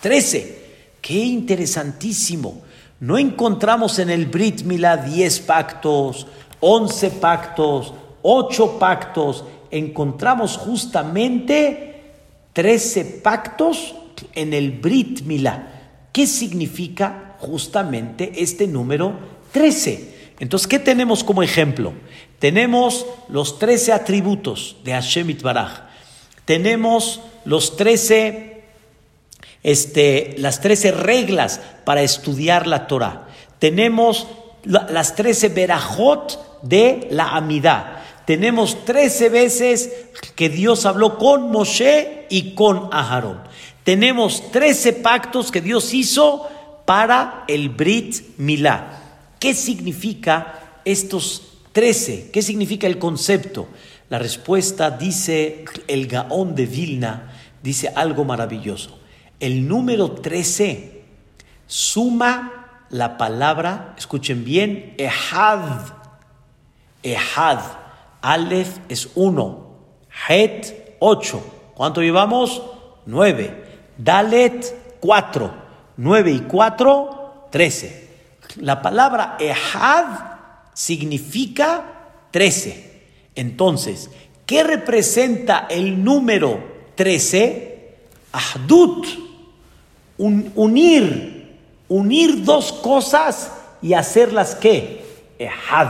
[0.00, 0.64] Trece.
[1.00, 2.62] Qué interesantísimo.
[2.98, 6.26] No encontramos en el Brit Milá diez pactos,
[6.60, 9.44] once pactos, ocho pactos.
[9.70, 12.02] Encontramos justamente
[12.52, 13.94] trece pactos
[14.34, 15.72] en el Brit Milá.
[16.12, 19.18] ¿Qué significa justamente este número
[19.52, 20.16] 13.
[20.40, 21.92] Entonces, ¿qué tenemos como ejemplo?
[22.38, 25.86] Tenemos los 13 atributos de Hashem Itbaraj.
[26.44, 28.56] Tenemos los 13
[29.66, 33.26] este, las 13 reglas para estudiar la Torah.
[33.58, 34.28] Tenemos
[34.62, 37.96] las 13 verajot de la amidad.
[38.26, 39.90] Tenemos 13 veces
[40.36, 43.40] que Dios habló con Moshe y con Aharón.
[43.82, 46.48] Tenemos 13 pactos que Dios hizo
[46.86, 49.02] para el Brit Milá.
[49.38, 52.30] ¿Qué significa estos 13?
[52.32, 53.68] ¿Qué significa el concepto?
[54.08, 58.98] La respuesta dice el Gaón de Vilna, dice algo maravilloso.
[59.40, 61.02] El número 13
[61.66, 65.92] suma la palabra, escuchen bien, Ehad.
[67.02, 67.60] Ehad.
[68.22, 69.76] Aleph es uno.
[70.28, 71.42] Het, ocho.
[71.74, 72.62] ¿Cuánto llevamos?
[73.06, 73.64] Nueve.
[73.98, 75.65] Dalet, cuatro.
[75.96, 78.08] Nueve y cuatro, trece.
[78.56, 80.04] La palabra Ehad
[80.74, 81.84] significa
[82.30, 83.02] trece.
[83.34, 84.10] Entonces,
[84.44, 86.60] ¿qué representa el número
[86.94, 87.96] trece?
[88.32, 89.06] Ahdut,
[90.18, 95.04] unir, unir dos cosas y hacerlas qué?
[95.38, 95.88] Ehad,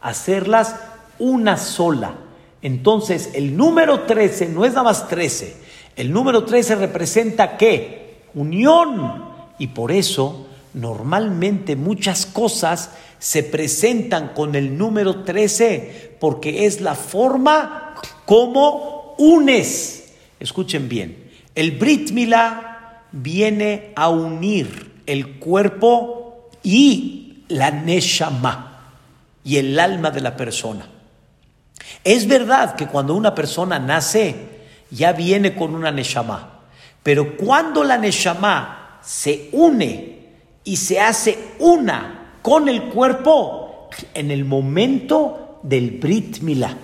[0.00, 0.76] hacerlas
[1.18, 2.14] una sola.
[2.62, 5.56] Entonces, el número 13 no es nada más 13.
[5.94, 8.05] El número 13 representa qué?
[8.36, 9.24] Unión.
[9.58, 16.94] Y por eso, normalmente muchas cosas se presentan con el número 13 porque es la
[16.94, 17.94] forma
[18.26, 20.12] como unes.
[20.38, 28.92] Escuchen bien, el Brit Milá viene a unir el cuerpo y la Neshama
[29.42, 30.86] y el alma de la persona.
[32.04, 34.34] Es verdad que cuando una persona nace,
[34.90, 36.55] ya viene con una Neshama.
[37.06, 40.18] Pero cuando la Neshama se une
[40.64, 46.76] y se hace una con el cuerpo, en el momento del Brit Milá.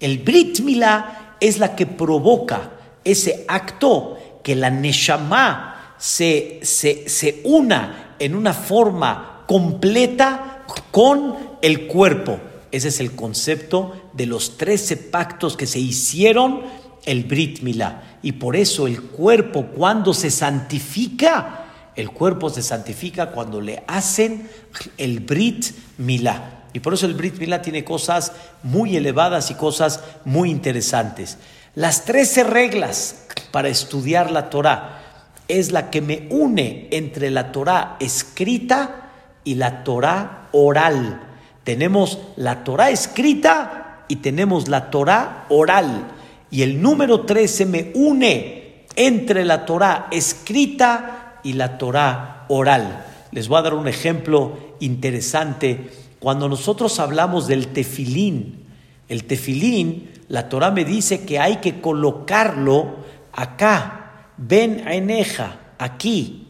[0.00, 2.72] El Brit Milá es la que provoca
[3.04, 11.86] ese acto que la Neshama se, se, se una en una forma completa con el
[11.86, 12.38] cuerpo.
[12.70, 16.60] Ese es el concepto de los trece pactos que se hicieron
[17.06, 18.13] el Brit Milá.
[18.24, 24.48] Y por eso el cuerpo cuando se santifica, el cuerpo se santifica cuando le hacen
[24.96, 25.66] el Brit
[25.98, 26.62] Milá.
[26.72, 28.32] Y por eso el Brit Milá tiene cosas
[28.62, 31.36] muy elevadas y cosas muy interesantes.
[31.74, 35.02] Las trece reglas para estudiar la Torah
[35.46, 39.10] es la que me une entre la Torah escrita
[39.44, 41.20] y la Torah oral.
[41.62, 46.06] Tenemos la Torah escrita y tenemos la Torah oral.
[46.54, 53.04] Y el número 13 me une entre la Torah escrita y la Torah oral.
[53.32, 55.90] Les voy a dar un ejemplo interesante.
[56.20, 58.66] Cuando nosotros hablamos del tefilín,
[59.08, 62.98] el tefilín, la Torah me dice que hay que colocarlo
[63.32, 66.46] acá, ven eneja, aquí.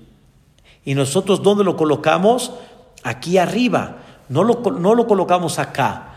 [0.85, 2.53] Y nosotros, ¿dónde lo colocamos?
[3.05, 6.13] Aquí arriba no lo, no lo colocamos acá.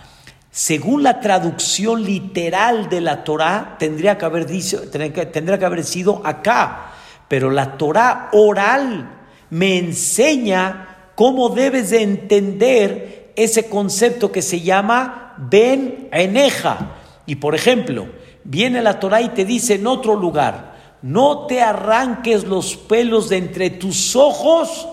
[0.52, 6.22] Según la traducción literal de la Torah, tendría que haber, dicho, tendría que haber sido
[6.26, 6.94] acá.
[7.28, 9.10] Pero la Torah oral
[9.50, 16.96] me enseña cómo debes de entender ese concepto que se llama Ben Eneja.
[17.26, 18.08] Y por ejemplo,
[18.44, 23.38] viene la Torah y te dice en otro lugar, no te arranques los pelos de
[23.38, 24.88] entre tus ojos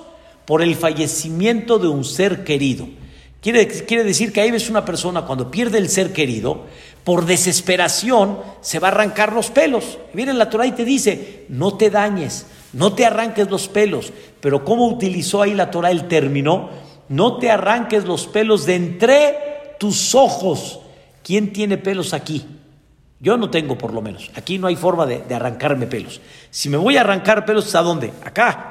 [0.44, 2.86] por el fallecimiento de un ser querido.
[3.44, 6.64] Quiere, decir que ahí ves una persona cuando pierde el ser querido,
[7.04, 9.98] por desesperación se va a arrancar los pelos.
[10.14, 14.14] Viene la Torah y te dice, no te dañes, no te arranques los pelos.
[14.40, 16.70] Pero ¿cómo utilizó ahí la Torah el término?
[17.11, 19.37] No te arranques los pelos de entre
[19.78, 20.80] tus ojos.
[21.22, 22.46] ¿Quién tiene pelos aquí?
[23.20, 24.30] Yo no tengo por lo menos.
[24.37, 26.22] Aquí no hay forma de, de arrancarme pelos.
[26.48, 28.11] Si me voy a arrancar pelos, ¿a dónde?
[28.24, 28.70] Acá.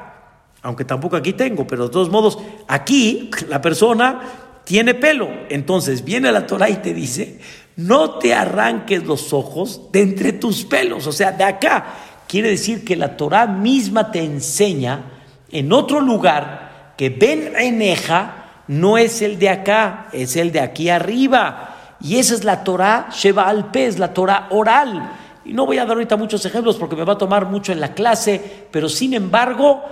[0.62, 5.28] Aunque tampoco aquí tengo, pero de todos modos, aquí la persona tiene pelo.
[5.48, 7.38] Entonces viene la Torah y te dice,
[7.76, 11.86] no te arranques los ojos de entre tus pelos, o sea, de acá.
[12.26, 15.04] Quiere decir que la Torah misma te enseña
[15.50, 20.88] en otro lugar que Ben Eneja no es el de acá, es el de aquí
[20.88, 21.96] arriba.
[22.00, 25.10] Y esa es la Torah Sheba al pez, la Torah oral.
[25.44, 27.80] Y no voy a dar ahorita muchos ejemplos porque me va a tomar mucho en
[27.80, 29.82] la clase, pero sin embargo,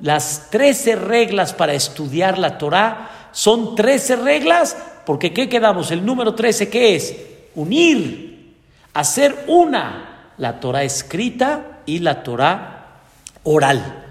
[0.00, 4.76] las trece reglas para estudiar la Torah son 13 reglas,
[5.06, 5.90] porque ¿qué quedamos?
[5.90, 7.16] El número 13, ¿qué es?
[7.54, 8.54] Unir,
[8.94, 13.00] hacer una, la Torah escrita y la Torah
[13.44, 14.06] oral.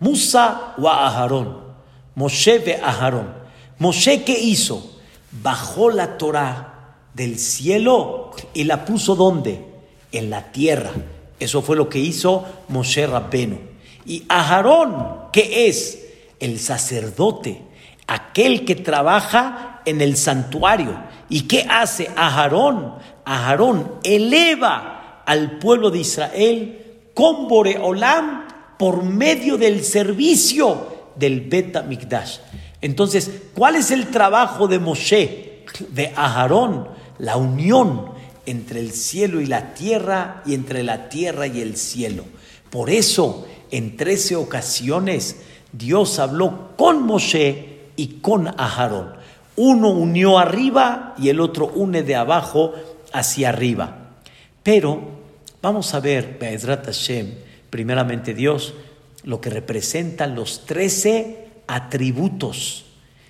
[0.00, 1.58] Musa wa Aharón,
[2.14, 3.34] Moshe ve Aharón.
[3.78, 4.98] Moshe, ¿qué hizo?
[5.30, 9.64] Bajó la Torah del cielo y la puso ¿dónde?
[10.12, 10.90] En la tierra.
[11.38, 13.58] Eso fue lo que hizo Moshe Rabbenu.
[14.04, 16.06] Y Aharón, que es
[16.40, 17.62] el sacerdote,
[18.10, 20.98] aquel que trabaja en el santuario.
[21.28, 22.94] ¿Y qué hace Aharón?
[23.24, 32.38] Aharón eleva al pueblo de Israel con Boreolam por medio del servicio del Bet Mikdash.
[32.80, 36.88] Entonces, ¿cuál es el trabajo de Moshe, de Aharón?
[37.18, 38.06] La unión
[38.44, 42.24] entre el cielo y la tierra y entre la tierra y el cielo.
[42.70, 45.36] Por eso, en trece ocasiones,
[45.70, 47.69] Dios habló con Moshe
[48.00, 49.12] y con Aharón.
[49.56, 52.72] Uno unió arriba y el otro une de abajo
[53.12, 53.94] hacia arriba.
[54.62, 55.02] Pero
[55.60, 57.34] vamos a ver, Be'ezrat Hashem,
[57.68, 58.72] primeramente Dios,
[59.24, 62.86] lo que representan los trece atributos.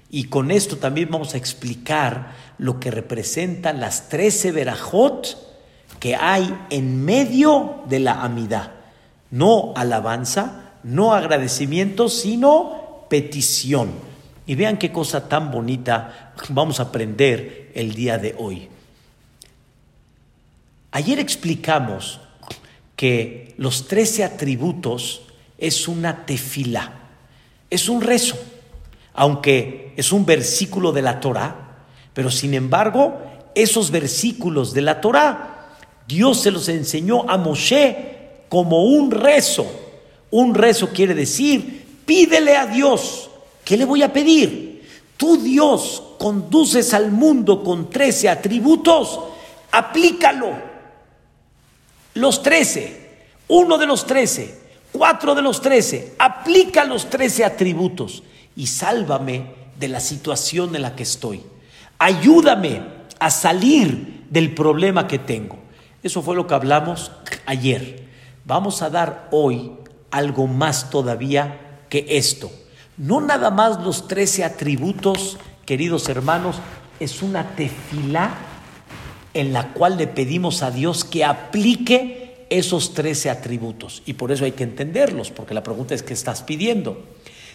[0.08, 5.36] Y con esto también vamos a explicar lo que representan las trece verajot
[5.98, 8.70] que hay en medio de la amidad.
[9.32, 14.09] No alabanza, no agradecimiento, sino petición.
[14.47, 18.68] Y vean qué cosa tan bonita vamos a aprender el día de hoy.
[20.93, 22.20] Ayer explicamos
[22.97, 25.22] que los trece atributos
[25.57, 26.93] es una tefila,
[27.68, 28.36] es un rezo,
[29.14, 33.20] aunque es un versículo de la Torah, pero sin embargo,
[33.55, 35.76] esos versículos de la Torah,
[36.09, 39.66] Dios se los enseñó a Moshe como un rezo.
[40.30, 43.30] Un rezo quiere decir, pídele a Dios,
[43.70, 44.84] ¿qué le voy a pedir?
[45.16, 49.20] Tú Dios conduces al mundo con trece atributos,
[49.70, 50.58] aplícalo.
[52.14, 54.58] Los trece, uno de los trece,
[54.90, 58.24] cuatro de los trece, aplica los trece atributos
[58.56, 61.40] y sálvame de la situación en la que estoy.
[61.96, 62.82] Ayúdame
[63.20, 65.60] a salir del problema que tengo.
[66.02, 67.12] Eso fue lo que hablamos
[67.46, 68.02] ayer.
[68.44, 69.70] Vamos a dar hoy
[70.10, 72.50] algo más todavía que esto.
[73.01, 76.57] No nada más los trece atributos, queridos hermanos,
[77.01, 78.34] es una tefila
[79.32, 84.03] en la cual le pedimos a Dios que aplique esos trece atributos.
[84.05, 87.03] Y por eso hay que entenderlos, porque la pregunta es, ¿qué estás pidiendo?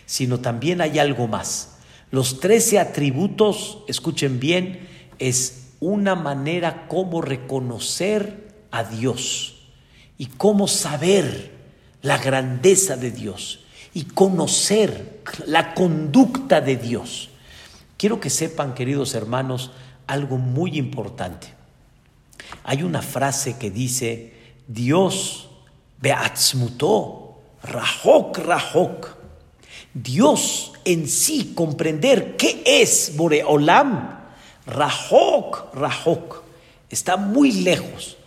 [0.08, 1.78] Sino también hay algo más.
[2.10, 4.88] Los trece atributos, escuchen bien,
[5.20, 9.68] es una manera como reconocer a Dios
[10.18, 11.52] y cómo saber
[12.02, 13.60] la grandeza de Dios
[13.96, 17.30] y conocer la conducta de Dios.
[17.98, 19.72] Quiero que sepan, queridos hermanos,
[20.06, 21.48] algo muy importante.
[22.66, 24.34] Hay una frase que dice,
[24.68, 25.48] Dios
[26.02, 29.16] beatzmutó, rahok, rahok.
[29.93, 34.20] Dios en sí, comprender qué es Boreolam,
[34.66, 36.43] rahok, rahok,
[36.89, 38.18] está muy lejos.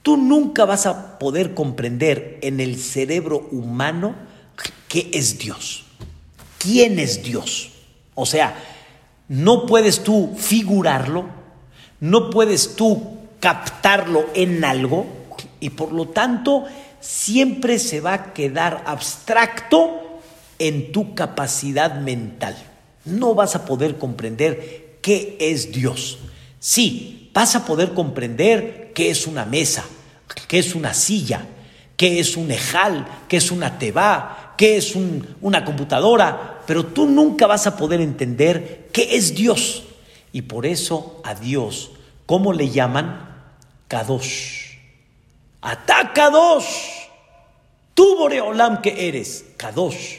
[0.00, 4.29] Tú nunca vas a poder comprender en el cerebro humano
[4.88, 5.84] qué es Dios,
[6.58, 7.70] quién es Dios.
[8.14, 8.54] O sea,
[9.28, 11.26] no puedes tú figurarlo,
[12.00, 15.06] no puedes tú captarlo en algo
[15.60, 16.64] y por lo tanto
[17.00, 20.20] siempre se va a quedar abstracto
[20.58, 22.56] en tu capacidad mental.
[23.04, 26.18] No vas a poder comprender qué es Dios.
[26.58, 29.84] Sí, vas a poder comprender qué es una mesa,
[30.48, 31.46] qué es una silla,
[31.96, 34.94] qué es un ejal, qué es una teba, qué es
[35.40, 39.84] una computadora, pero tú nunca vas a poder entender qué es Dios.
[40.32, 41.92] Y por eso a Dios,
[42.26, 43.46] ¿cómo le llaman?
[43.88, 44.74] Kadosh.
[45.62, 46.66] Ata Kadosh.
[47.94, 50.18] Tú, Boreolam, que eres Kadosh.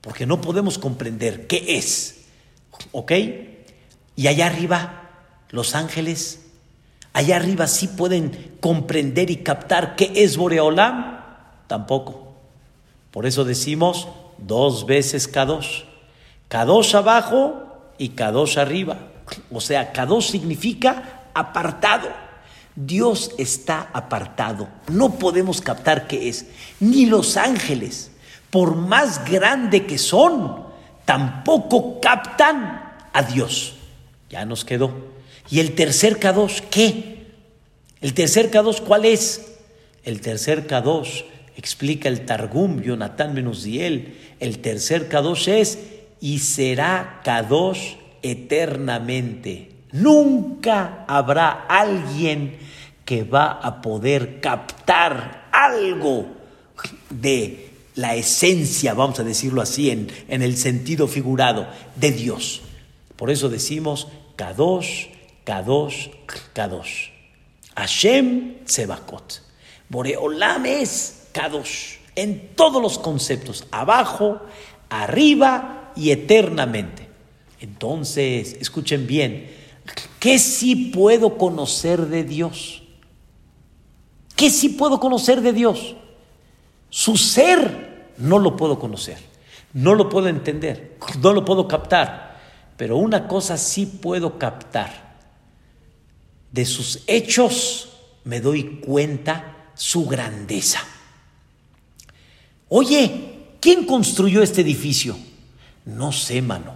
[0.00, 2.24] Porque no podemos comprender qué es.
[2.92, 3.12] ¿Ok?
[4.16, 5.10] Y allá arriba,
[5.50, 6.46] los ángeles,
[7.12, 11.20] allá arriba sí pueden comprender y captar qué es Boreolam.
[11.66, 12.25] Tampoco.
[13.16, 15.84] Por eso decimos dos veces Kadosh.
[16.48, 18.98] Kadosh abajo y Kadosh arriba.
[19.50, 22.10] O sea, Kadosh significa apartado.
[22.74, 24.68] Dios está apartado.
[24.88, 26.44] No podemos captar qué es.
[26.78, 28.10] Ni los ángeles,
[28.50, 30.66] por más grande que son,
[31.06, 33.76] tampoco captan a Dios.
[34.28, 34.92] Ya nos quedó.
[35.48, 37.28] ¿Y el tercer Kadosh qué?
[38.02, 39.54] ¿El tercer Kadosh cuál es?
[40.04, 41.22] El tercer Kadosh,
[41.56, 45.78] explica el Targum, Jonathan Menuziel, el tercer Kadosh es
[46.20, 49.70] y será Kadosh eternamente.
[49.92, 52.58] Nunca habrá alguien
[53.04, 56.26] que va a poder captar algo
[57.08, 62.62] de la esencia, vamos a decirlo así, en, en el sentido figurado, de Dios.
[63.16, 65.06] Por eso decimos Kadosh,
[65.44, 66.08] Kadosh,
[66.52, 67.10] Kadosh.
[67.74, 69.42] Hashem Tsebakot.
[69.88, 71.25] Boreolam es
[72.14, 74.40] En todos los conceptos, abajo,
[74.88, 77.08] arriba y eternamente.
[77.60, 79.50] Entonces, escuchen bien,
[80.18, 82.82] ¿qué sí puedo conocer de Dios?
[84.34, 85.96] ¿Qué sí puedo conocer de Dios?
[86.90, 89.18] Su ser no lo puedo conocer,
[89.72, 92.40] no lo puedo entender, no lo puedo captar,
[92.76, 95.16] pero una cosa sí puedo captar.
[96.52, 97.90] De sus hechos
[98.24, 100.80] me doy cuenta su grandeza.
[102.68, 103.10] Oye,
[103.60, 105.16] ¿quién construyó este edificio?
[105.84, 106.74] No sé, mano,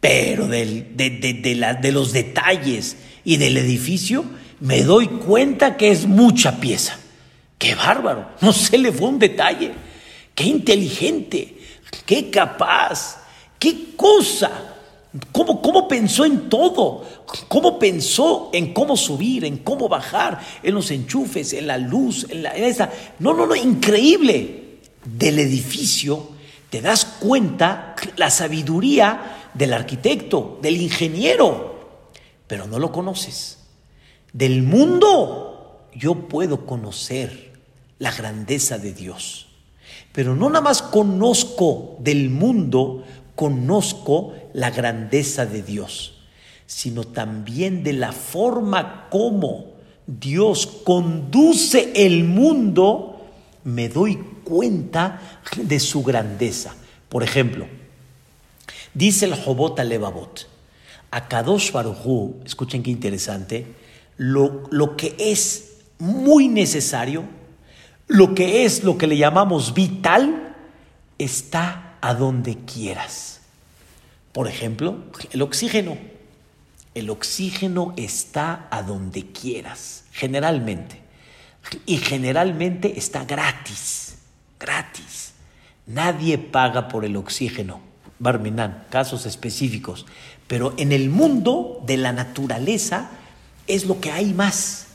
[0.00, 4.24] pero de, de los detalles y del edificio
[4.60, 6.98] me doy cuenta que es mucha pieza.
[7.58, 9.72] Qué bárbaro, no se le fue un detalle.
[10.34, 11.58] Qué inteligente,
[12.06, 13.24] qué capaz,
[13.58, 14.76] qué cosa.
[15.32, 17.04] ¿Cómo, ¿Cómo pensó en todo?
[17.48, 22.44] ¿Cómo pensó en cómo subir, en cómo bajar, en los enchufes, en la luz, en,
[22.44, 22.92] la, esa?
[23.18, 24.67] No, no, no, increíble.
[25.16, 26.28] Del edificio
[26.70, 32.08] te das cuenta la sabiduría del arquitecto, del ingeniero,
[32.46, 33.58] pero no lo conoces.
[34.32, 37.52] Del mundo yo puedo conocer
[37.98, 39.46] la grandeza de Dios.
[40.12, 43.04] Pero no nada más conozco del mundo,
[43.34, 46.18] conozco la grandeza de Dios,
[46.66, 53.26] sino también de la forma como Dios conduce el mundo,
[53.64, 54.18] me doy
[54.48, 56.74] cuenta de su grandeza.
[57.08, 57.66] Por ejemplo,
[58.94, 60.48] dice el Jobot Levavot,
[61.10, 63.66] a Kadosh Baruj escuchen qué interesante,
[64.16, 67.24] lo, lo que es muy necesario,
[68.06, 70.56] lo que es lo que le llamamos vital
[71.18, 73.40] está a donde quieras.
[74.32, 75.98] Por ejemplo, el oxígeno.
[76.94, 81.00] El oxígeno está a donde quieras, generalmente.
[81.86, 84.07] Y generalmente está gratis,
[84.58, 85.32] gratis.
[85.86, 87.80] Nadie paga por el oxígeno.
[88.18, 90.06] Barminan, casos específicos.
[90.46, 93.10] Pero en el mundo de la naturaleza
[93.66, 94.86] es lo que hay más.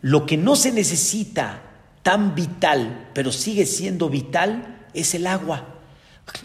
[0.00, 1.62] Lo que no se necesita
[2.02, 5.66] tan vital, pero sigue siendo vital, es el agua.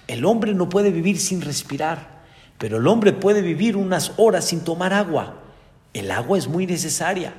[0.07, 2.21] El hombre no puede vivir sin respirar,
[2.57, 5.41] pero el hombre puede vivir unas horas sin tomar agua.
[5.93, 7.33] El agua es muy necesaria.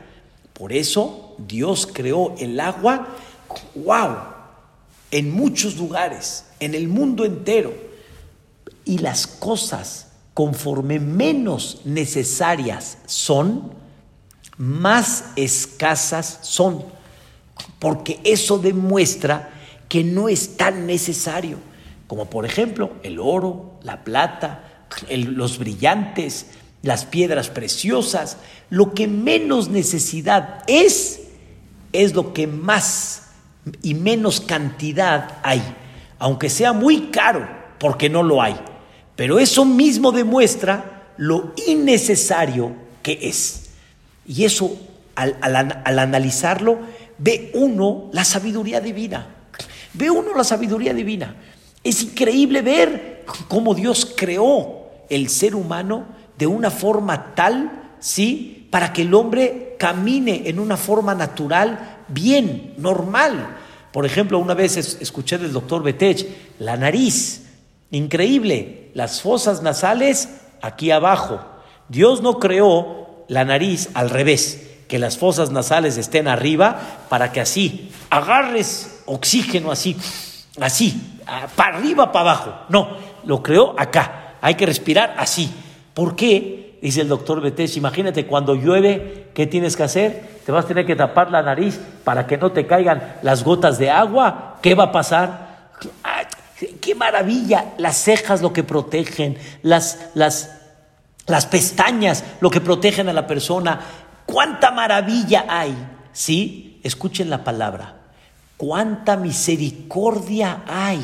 [0.52, 3.08] Por eso Dios creó el agua,
[3.74, 4.31] wow,
[5.12, 7.72] en muchos lugares, en el mundo entero.
[8.84, 13.72] Y las cosas, conforme menos necesarias son,
[14.56, 16.84] más escasas son
[17.78, 19.50] porque eso demuestra
[19.88, 21.58] que no es tan necesario,
[22.06, 26.46] como por ejemplo el oro, la plata, los brillantes,
[26.82, 28.38] las piedras preciosas.
[28.70, 31.22] Lo que menos necesidad es,
[31.92, 33.21] es lo que más
[33.82, 35.62] y menos cantidad hay,
[36.18, 37.48] aunque sea muy caro,
[37.78, 38.56] porque no lo hay.
[39.16, 43.70] Pero eso mismo demuestra lo innecesario que es.
[44.26, 44.76] Y eso,
[45.14, 46.78] al, al analizarlo,
[47.18, 49.26] ve uno la sabiduría divina.
[49.92, 51.36] Ve uno la sabiduría divina.
[51.84, 56.06] Es increíble ver cómo Dios creó el ser humano
[56.38, 58.68] de una forma tal, ¿sí?
[58.70, 63.56] Para que el hombre camine en una forma natural, bien, normal.
[63.92, 66.26] Por ejemplo, una vez escuché del doctor Betech,
[66.58, 67.42] la nariz,
[67.90, 70.28] increíble, las fosas nasales
[70.60, 71.40] aquí abajo.
[71.88, 77.40] Dios no creó la nariz al revés que las fosas nasales estén arriba para que
[77.40, 79.96] así agarres oxígeno así,
[80.60, 81.18] así,
[81.56, 82.54] para arriba, para abajo.
[82.68, 84.34] No, lo creó acá.
[84.42, 85.50] Hay que respirar así.
[85.94, 86.61] ¿Por qué?
[86.82, 90.40] Dice el doctor Betés, imagínate cuando llueve, ¿qué tienes que hacer?
[90.44, 93.78] Te vas a tener que tapar la nariz para que no te caigan las gotas
[93.78, 94.58] de agua.
[94.60, 95.70] ¿Qué va a pasar?
[96.80, 97.74] ¡Qué maravilla!
[97.78, 100.58] Las cejas lo que protegen, las, las,
[101.28, 103.78] las pestañas lo que protegen a la persona,
[104.26, 105.76] cuánta maravilla hay,
[106.12, 106.80] ¿sí?
[106.82, 107.94] Escuchen la palabra.
[108.56, 111.00] Cuánta misericordia hay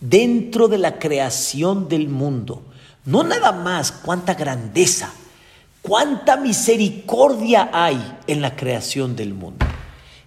[0.00, 2.64] dentro de la creación del mundo.
[3.10, 5.12] No nada más, cuánta grandeza,
[5.82, 9.66] cuánta misericordia hay en la creación del mundo.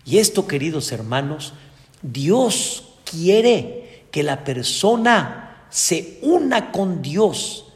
[0.04, 1.54] Y esto, queridos hermanos,
[2.02, 7.68] Dios quiere que la persona se una con Dios,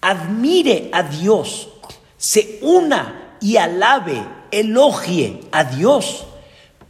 [0.00, 1.70] admire a Dios,
[2.16, 6.26] se una y alabe, elogie a Dios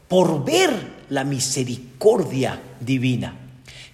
[0.07, 0.71] por ver
[1.09, 3.48] la misericordia divina.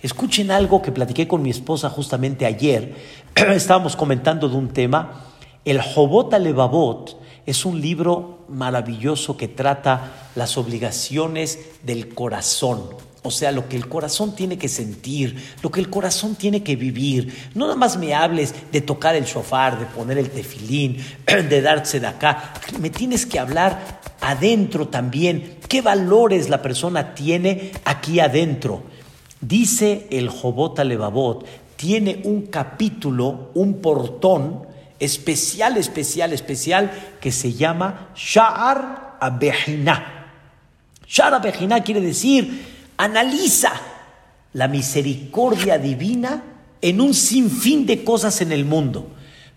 [0.04, 2.94] Escuchen algo que platiqué con mi esposa justamente ayer.
[3.34, 5.24] Estábamos comentando de un tema.
[5.64, 12.82] El Jobot Alevabot es un libro maravilloso que trata las obligaciones del corazón.
[13.22, 16.76] O sea, lo que el corazón tiene que sentir, lo que el corazón tiene que
[16.76, 17.50] vivir.
[17.54, 21.98] No nada más me hables de tocar el shofar, de poner el tefilín, de darse
[21.98, 22.52] de acá.
[22.78, 25.60] Me tienes que hablar adentro también.
[25.66, 28.92] ¿Qué valores la persona tiene aquí adentro?
[29.46, 31.44] Dice el Jobot Levavot,
[31.76, 34.66] tiene un capítulo, un portón
[34.98, 36.90] especial, especial, especial,
[37.20, 40.30] que se llama Sha'ar Abejina.
[41.06, 43.72] Sha'ar Abejina quiere decir analiza
[44.54, 46.42] la misericordia divina
[46.80, 49.08] en un sinfín de cosas en el mundo.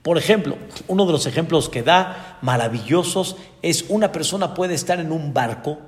[0.01, 0.57] Por ejemplo,
[0.87, 5.79] uno de los ejemplos que da maravillosos es una persona puede estar en un barco,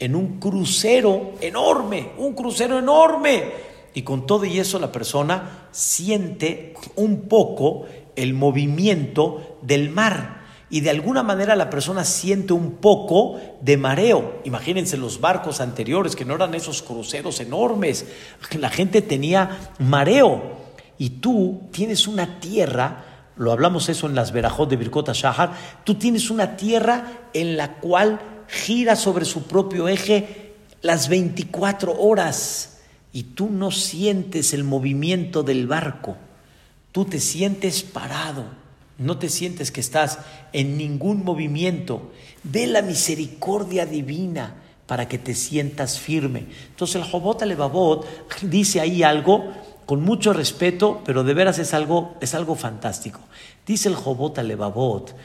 [0.00, 6.74] en un crucero enorme, un crucero enorme, y con todo y eso la persona siente
[6.96, 7.84] un poco
[8.16, 10.40] el movimiento del mar
[10.70, 14.40] y de alguna manera la persona siente un poco de mareo.
[14.44, 18.06] Imagínense los barcos anteriores, que no eran esos cruceros enormes,
[18.56, 20.60] la gente tenía mareo.
[20.96, 23.04] Y tú tienes una tierra,
[23.36, 27.80] lo hablamos eso en las verajot de Birkota Shahar, tú tienes una tierra en la
[27.80, 28.20] cual
[28.50, 32.78] gira sobre su propio eje las 24 horas
[33.12, 36.16] y tú no sientes el movimiento del barco,
[36.92, 38.60] tú te sientes parado
[39.00, 40.18] no te sientes que estás
[40.52, 42.12] en ningún movimiento.
[42.42, 46.46] Ve la misericordia divina para que te sientas firme.
[46.68, 48.06] Entonces el Jobot Alevabot
[48.42, 49.52] dice ahí algo
[49.86, 53.20] con mucho respeto, pero de veras es algo, es algo fantástico.
[53.66, 55.16] Dice el Jobot Alevabot,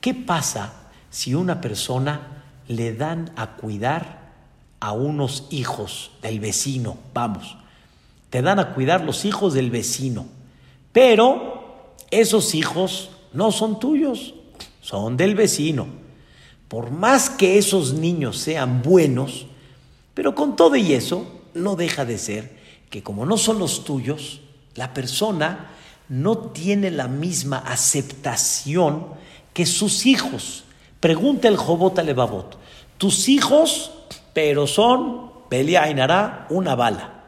[0.00, 0.72] ¿qué pasa
[1.10, 4.32] si una persona le dan a cuidar
[4.80, 6.96] a unos hijos del vecino?
[7.14, 7.56] Vamos,
[8.30, 10.26] te dan a cuidar los hijos del vecino,
[10.92, 14.34] pero esos hijos no son tuyos,
[14.80, 15.86] son del vecino.
[16.68, 19.46] Por más que esos niños sean buenos,
[20.14, 22.58] pero con todo y eso, no deja de ser
[22.90, 24.40] que como no son los tuyos,
[24.74, 25.70] la persona
[26.08, 29.06] no tiene la misma aceptación
[29.54, 30.64] que sus hijos.
[31.02, 32.56] Pregunta el Jobot Levavot,
[32.96, 33.90] tus hijos,
[34.32, 37.24] pero son, Belia Ainara, una bala.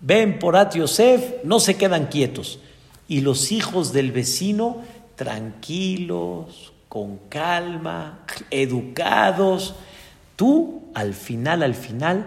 [0.00, 2.58] Ven por At Yosef, no se quedan quietos
[3.06, 4.78] y los hijos del vecino
[5.14, 9.76] tranquilos, con calma, educados.
[10.34, 12.26] Tú, al final, al final,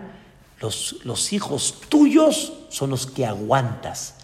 [0.62, 4.16] los, los hijos tuyos son los que aguantas,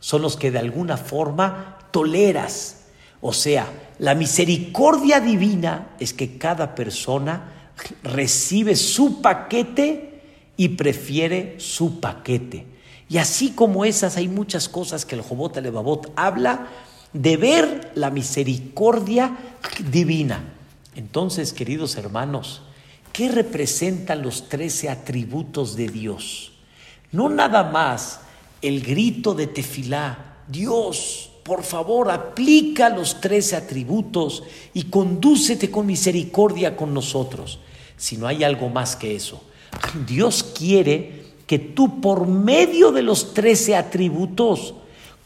[0.00, 2.86] son los que de alguna forma toleras.
[3.20, 7.70] O sea, la misericordia divina es que cada persona
[8.02, 10.20] recibe su paquete
[10.56, 12.66] y prefiere su paquete.
[13.08, 16.68] Y así como esas, hay muchas cosas que el Jobot Alevabot habla
[17.12, 19.36] de ver la misericordia
[19.90, 20.52] divina.
[20.94, 22.62] Entonces, queridos hermanos,
[23.12, 26.52] ¿qué representan los trece atributos de Dios?
[27.12, 28.20] No nada más
[28.60, 34.42] el grito de tefilá, Dios, por favor, aplica los trece atributos
[34.74, 37.60] y condúcete con misericordia con nosotros,
[37.96, 39.40] sino hay algo más que eso.
[40.08, 44.74] Dios quiere que tú por medio de los trece atributos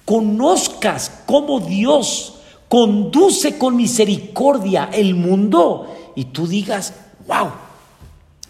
[0.05, 2.35] conozcas cómo Dios
[2.69, 6.93] conduce con misericordia el mundo y tú digas,
[7.27, 7.51] wow,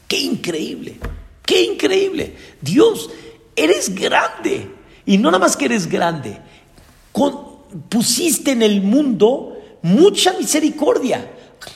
[0.08, 0.98] qué increíble,
[1.46, 2.34] qué increíble.
[2.60, 3.10] Dios,
[3.54, 4.74] eres grande.
[5.06, 6.38] Y no nada más que eres grande,
[7.88, 11.30] pusiste en el mundo mucha misericordia.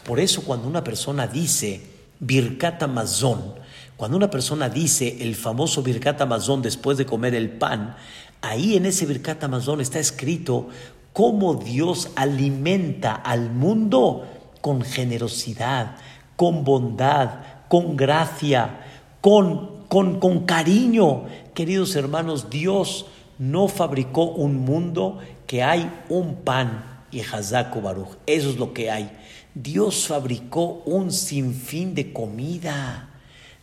[0.05, 1.81] Por eso cuando una persona dice
[2.21, 3.55] Birkat Amazon,
[3.97, 7.97] cuando una persona dice el famoso Birkat Amazon después de comer el pan,
[8.43, 10.69] ahí en ese Birkat Amazon está escrito
[11.13, 14.27] cómo Dios alimenta al mundo
[14.61, 15.97] con generosidad,
[16.37, 18.81] con bondad, con gracia,
[19.21, 21.25] con, con, con cariño.
[21.55, 23.07] Queridos hermanos, Dios
[23.39, 25.19] no fabricó un mundo
[25.55, 28.09] que hay un pan y Hazako Baruch.
[28.27, 29.09] Eso es lo que hay.
[29.55, 33.09] Dios fabricó un sinfín de comida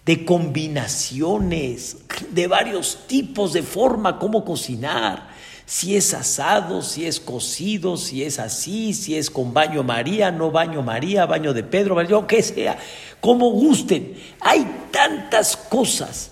[0.06, 1.98] de combinaciones,
[2.30, 5.32] de varios tipos de forma como cocinar.
[5.66, 10.50] Si es asado, si es cocido, si es así, si es con baño María, no
[10.50, 12.78] baño María, baño de Pedro, lo que sea,
[13.20, 14.18] como gusten.
[14.40, 16.32] Hay tantas cosas,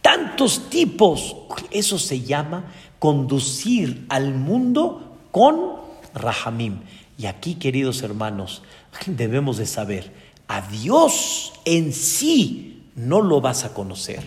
[0.00, 1.36] tantos tipos.
[1.70, 2.72] Eso se llama
[3.04, 5.72] conducir al mundo con
[6.14, 6.78] Rahamim.
[7.18, 8.62] Y aquí, queridos hermanos,
[9.06, 10.10] debemos de saber,
[10.48, 14.22] a Dios en sí no lo vas a conocer,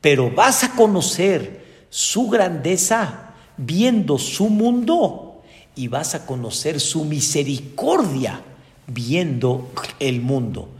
[0.00, 5.42] pero vas a conocer su grandeza viendo su mundo
[5.76, 8.40] y vas a conocer su misericordia
[8.86, 10.70] viendo el mundo.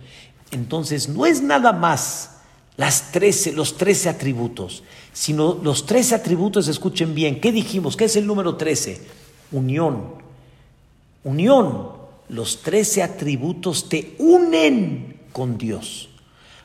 [0.52, 2.38] Entonces no es nada más
[2.78, 4.84] las 13, los 13 atributos,
[5.20, 7.94] sino los 13 atributos, escuchen bien, ¿qué dijimos?
[7.94, 9.02] ¿Qué es el número 13?
[9.52, 10.14] Unión.
[11.24, 11.90] Unión.
[12.30, 16.08] Los 13 atributos te unen con Dios.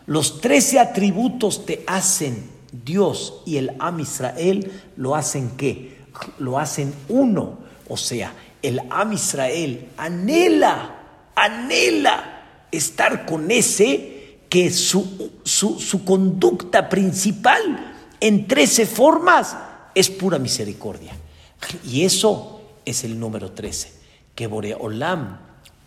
[0.06, 5.98] Los 13 atributos te hacen Dios y el Am Israel lo hacen qué?
[6.40, 7.58] Lo hacen uno.
[7.90, 16.88] O sea, el Am Israel anhela, anhela estar con ese que su, su, su conducta
[16.88, 19.56] principal en trece formas
[19.94, 21.14] es pura misericordia.
[21.86, 23.92] Y eso es el número 13,
[24.36, 25.40] que Boreolam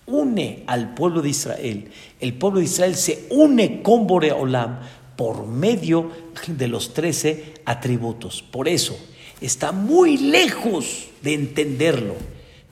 [0.07, 1.91] une al pueblo de Israel.
[2.18, 4.81] El pueblo de Israel se une con Boreolam
[5.16, 6.11] por medio
[6.47, 8.43] de los trece atributos.
[8.43, 8.99] Por eso
[9.41, 12.14] está muy lejos de entenderlo,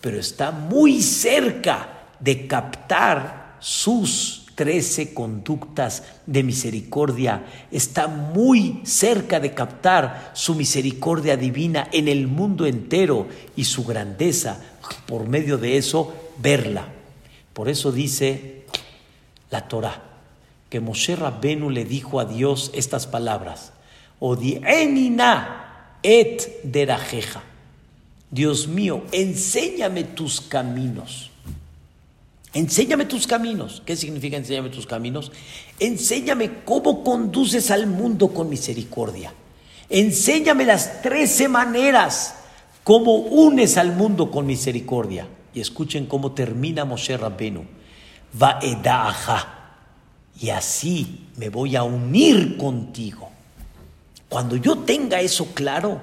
[0.01, 7.45] pero está muy cerca de captar sus trece conductas de misericordia.
[7.71, 14.61] Está muy cerca de captar su misericordia divina en el mundo entero y su grandeza.
[15.07, 16.89] Por medio de eso, verla.
[17.53, 18.65] Por eso dice
[19.51, 20.03] la Torah
[20.69, 23.73] que Moshe Rabbenu le dijo a Dios estas palabras:
[24.19, 27.43] Odienina et derajeja.
[28.31, 31.31] Dios mío, enséñame tus caminos.
[32.57, 33.83] Enséñame tus caminos.
[33.85, 35.31] ¿Qué significa enséñame tus caminos?
[35.79, 39.35] Enséñame cómo conduces al mundo con misericordia.
[39.91, 42.37] Enséñame las trece maneras
[42.83, 45.29] cómo unes al mundo con misericordia.
[45.53, 47.63] Y escuchen cómo termina Moshe Rabbenu.
[48.33, 49.75] Vaedaha
[50.41, 53.29] y así me voy a unir contigo.
[54.31, 56.01] Cuando yo tenga eso claro,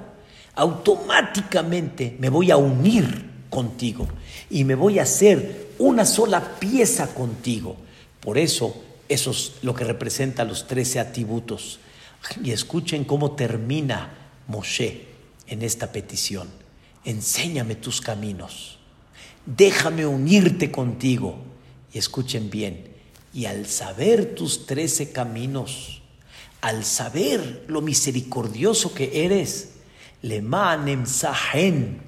[0.54, 4.08] automáticamente me voy a unir contigo
[4.51, 7.75] y me voy a hacer una sola pieza contigo.
[8.21, 11.79] Por eso, eso es lo que representa los trece atributos.
[12.41, 14.13] Y escuchen cómo termina
[14.47, 15.05] Moshe
[15.47, 16.47] en esta petición.
[17.03, 18.79] Enséñame tus caminos.
[19.45, 21.38] Déjame unirte contigo.
[21.93, 22.88] Y escuchen bien,
[23.34, 26.01] y al saber tus trece caminos,
[26.61, 29.73] al saber lo misericordioso que eres,
[30.21, 32.01] le manem sahen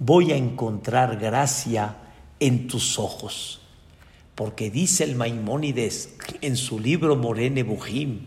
[0.00, 1.94] voy a encontrar gracia
[2.40, 3.60] en tus ojos.
[4.34, 8.20] Porque dice el Maimónides en su libro Morene Bujim,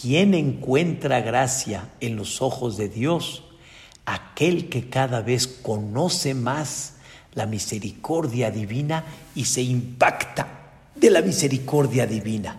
[0.00, 3.42] ¿quién encuentra gracia en los ojos de Dios?
[4.06, 6.94] Aquel que cada vez conoce más
[7.32, 10.46] la misericordia divina y se impacta
[10.94, 12.56] de la misericordia divina.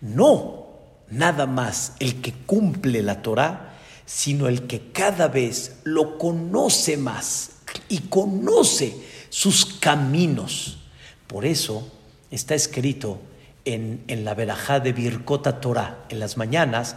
[0.00, 0.68] No
[1.10, 3.74] nada más el que cumple la Torah,
[4.06, 7.53] sino el que cada vez lo conoce más
[7.88, 8.96] y conoce
[9.30, 10.78] sus caminos.
[11.26, 11.88] Por eso
[12.30, 13.20] está escrito
[13.64, 16.96] en, en la verajá de Birkota Torah, en las mañanas,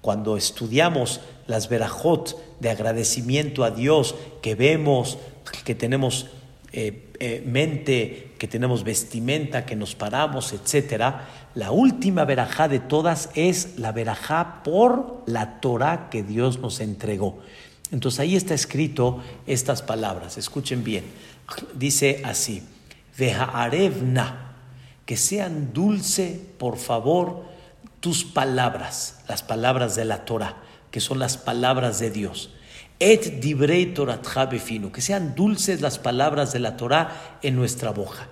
[0.00, 5.18] cuando estudiamos las verajot de agradecimiento a Dios, que vemos
[5.64, 6.26] que tenemos
[6.72, 13.30] eh, eh, mente, que tenemos vestimenta, que nos paramos, etcétera, la última verajá de todas
[13.34, 17.38] es la verajá por la Torah que Dios nos entregó.
[17.92, 21.04] Entonces ahí está escrito estas palabras, escuchen bien.
[21.74, 22.62] Dice así:
[23.16, 24.54] Vejaarevna,
[25.04, 27.44] que sean dulce, por favor,
[28.00, 30.56] tus palabras, las palabras de la Torah,
[30.90, 32.50] que son las palabras de Dios.
[32.98, 33.94] Et dibrei
[34.50, 38.28] befinu, que sean dulces las palabras de la Torah en nuestra boca.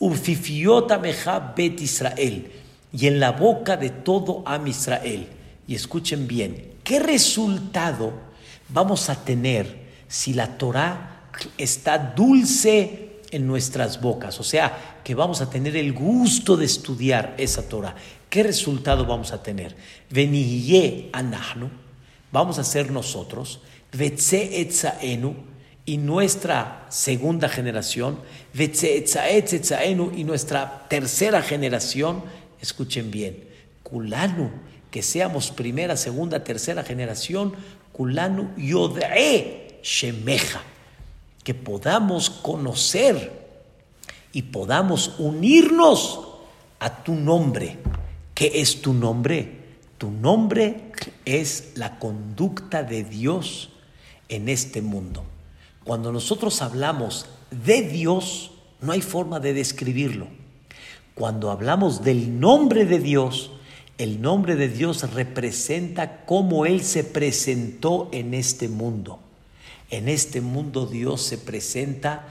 [0.00, 2.50] Ufifiota meja bet Israel,
[2.92, 5.28] y en la boca de todo Am Israel.
[5.66, 8.27] Y escuchen bien, ¿qué resultado
[8.68, 14.38] vamos a tener si la Torah está dulce en nuestras bocas?
[14.40, 17.94] O sea, que vamos a tener el gusto de estudiar esa Torah.
[18.28, 19.74] ¿Qué resultado vamos a tener?
[20.10, 21.70] Veniye anahnu,
[22.30, 23.60] vamos a ser nosotros
[25.86, 28.20] y nuestra segunda generación,
[28.54, 32.22] y nuestra tercera generación,
[32.60, 33.44] escuchen bien,
[33.82, 34.50] Kulanu,
[34.90, 37.54] que seamos primera, segunda, tercera generación,
[37.98, 38.50] Kulanu
[39.82, 40.62] Shemeja,
[41.42, 43.48] que podamos conocer
[44.32, 46.20] y podamos unirnos
[46.78, 47.76] a tu nombre.
[48.34, 49.64] ¿Qué es tu nombre?
[49.98, 50.92] Tu nombre
[51.24, 53.70] es la conducta de Dios
[54.28, 55.24] en este mundo.
[55.82, 60.28] Cuando nosotros hablamos de Dios, no hay forma de describirlo.
[61.16, 63.50] Cuando hablamos del nombre de Dios,
[63.98, 69.18] el nombre de Dios representa cómo Él se presentó en este mundo.
[69.90, 72.24] En este mundo Dios se presenta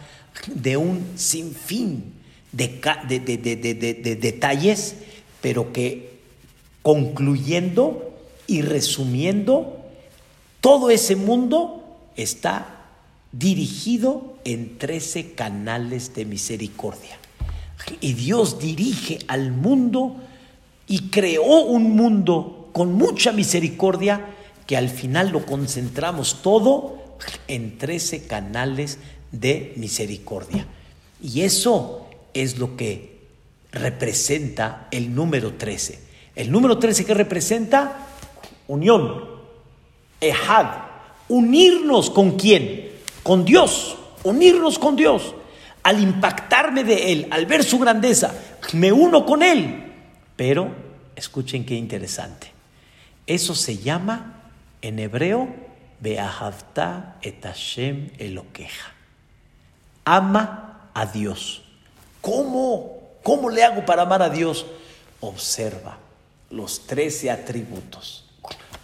[0.48, 2.14] de un sinfín
[2.54, 4.96] de, de, de, de detalles,
[5.42, 6.18] pero que
[6.82, 9.78] concluyendo y resumiendo,
[10.62, 11.84] todo ese mundo
[12.16, 12.86] está
[13.34, 17.18] dirigido en 13 canales de misericordia.
[18.00, 20.16] Y Dios dirige al mundo
[20.88, 24.34] y creó un mundo con mucha misericordia
[24.66, 26.98] que al final lo concentramos todo
[27.48, 29.00] en 13 canales
[29.32, 30.68] de misericordia.
[31.22, 33.18] Y eso es lo que
[33.72, 36.00] representa el número 13.
[36.36, 38.08] El número 13 que representa
[38.68, 39.26] unión,
[40.22, 40.68] ehad,
[41.30, 42.92] unirnos con quién?
[43.24, 45.34] Con Dios, unirnos con Dios.
[45.84, 48.34] Al impactarme de Él, al ver su grandeza,
[48.74, 49.87] me uno con Él.
[50.38, 50.74] Pero,
[51.16, 52.52] escuchen qué interesante.
[53.26, 55.54] Eso se llama en hebreo
[56.00, 58.94] Beahavta et Hashem Eloqueja.
[60.06, 61.64] Ama a Dios.
[62.22, 63.18] ¿Cómo?
[63.24, 64.66] ¿Cómo le hago para amar a Dios?
[65.20, 65.98] Observa
[66.50, 68.26] los trece atributos.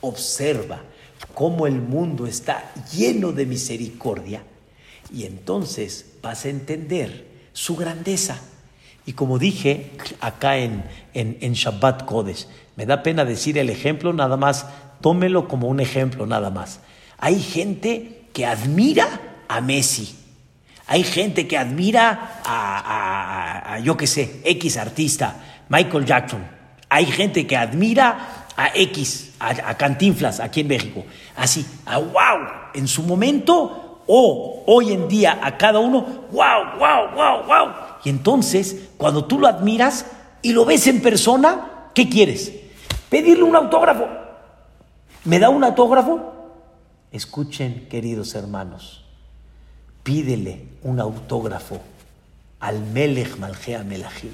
[0.01, 0.81] Observa
[1.33, 4.43] cómo el mundo está lleno de misericordia
[5.13, 8.41] y entonces vas a entender su grandeza.
[9.05, 9.91] Y como dije
[10.21, 10.83] acá en,
[11.13, 14.65] en, Shabbat Kodesh, me da pena decir el ejemplo, nada más,
[15.01, 16.79] tómelo como un ejemplo, nada más.
[17.17, 19.07] Hay gente que admira
[19.47, 20.15] a Messi.
[20.87, 25.35] Hay gente que admira a, yo qué sé, X artista,
[25.69, 26.45] Michael Jackson.
[26.89, 31.05] Hay gente que admira a X, a, Cantinflas, aquí en México.
[31.35, 36.01] Así, a wow, en su momento, o hoy en día a cada uno,
[36.31, 37.92] wow, wow, wow, wow.
[38.03, 40.05] Y entonces, cuando tú lo admiras
[40.41, 42.51] y lo ves en persona, ¿qué quieres?
[43.09, 44.07] Pedirle un autógrafo.
[45.25, 46.33] ¿Me da un autógrafo?
[47.11, 49.05] Escuchen, queridos hermanos,
[50.03, 51.79] pídele un autógrafo
[52.59, 54.31] al Melech Malgea Melachim,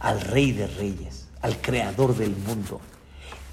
[0.00, 2.80] al Rey de Reyes, al Creador del mundo.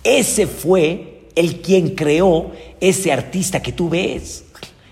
[0.04, 4.46] Ese fue el quien creó ese artista que tú ves.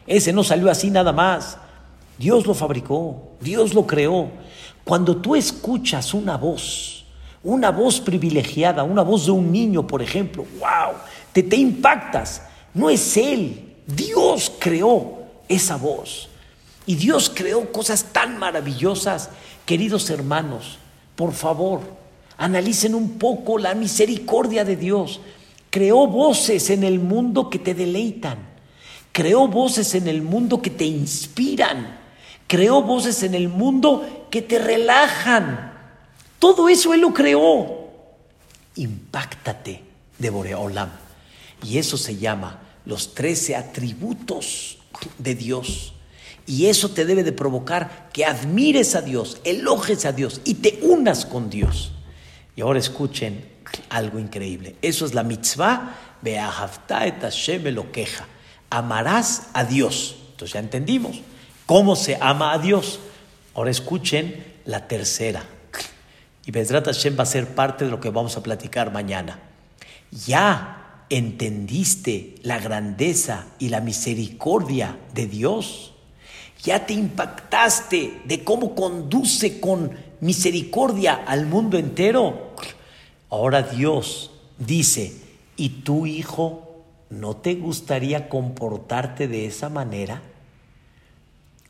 [0.06, 1.58] Ese no salió así nada más.
[2.18, 4.30] Dios lo fabricó, Dios lo creó.
[4.88, 7.04] Cuando tú escuchas una voz,
[7.44, 10.96] una voz privilegiada, una voz de un niño, por ejemplo, wow,
[11.34, 12.42] te, te impactas.
[12.74, 16.30] No es Él, Dios creó esa voz.
[16.86, 19.30] Y Dios creó cosas tan maravillosas.
[19.66, 20.78] Queridos hermanos,
[21.18, 21.82] por favor,
[22.38, 25.20] analicen un poco la misericordia de Dios.
[25.70, 28.38] Creó voces en el mundo que te deleitan.
[29.12, 32.07] Creó voces en el mundo que te inspiran.
[32.48, 35.74] Creó voces en el mundo que te relajan.
[36.40, 37.90] Todo eso Él lo creó.
[38.76, 39.84] Impáctate
[40.18, 40.90] de Boreolam.
[41.64, 44.80] Y eso se llama los trece atributos
[45.18, 45.94] de Dios.
[46.46, 50.80] Y eso te debe de provocar que admires a Dios, elojes a Dios y te
[50.84, 51.92] unas con Dios.
[52.56, 53.46] Y ahora escuchen
[53.90, 54.78] algo increíble.
[54.82, 58.26] Eso es la mitzvah, et Hashem queja.
[58.70, 60.16] Amarás a Dios.
[60.32, 61.22] Entonces ya entendimos
[61.68, 63.00] cómo se ama a Dios.
[63.54, 65.44] Ahora escuchen la tercera.
[66.48, 69.40] Y Bezrat Hashem va a ser parte de lo que vamos a platicar mañana.
[70.26, 75.94] Ya entendiste la grandeza y la misericordia de Dios,
[76.64, 79.92] ya te impactaste de cómo conduce con
[80.22, 82.56] misericordia al mundo entero.
[83.30, 85.14] Ahora Dios dice,
[85.56, 90.22] ¿y tu hijo no te gustaría comportarte de esa manera?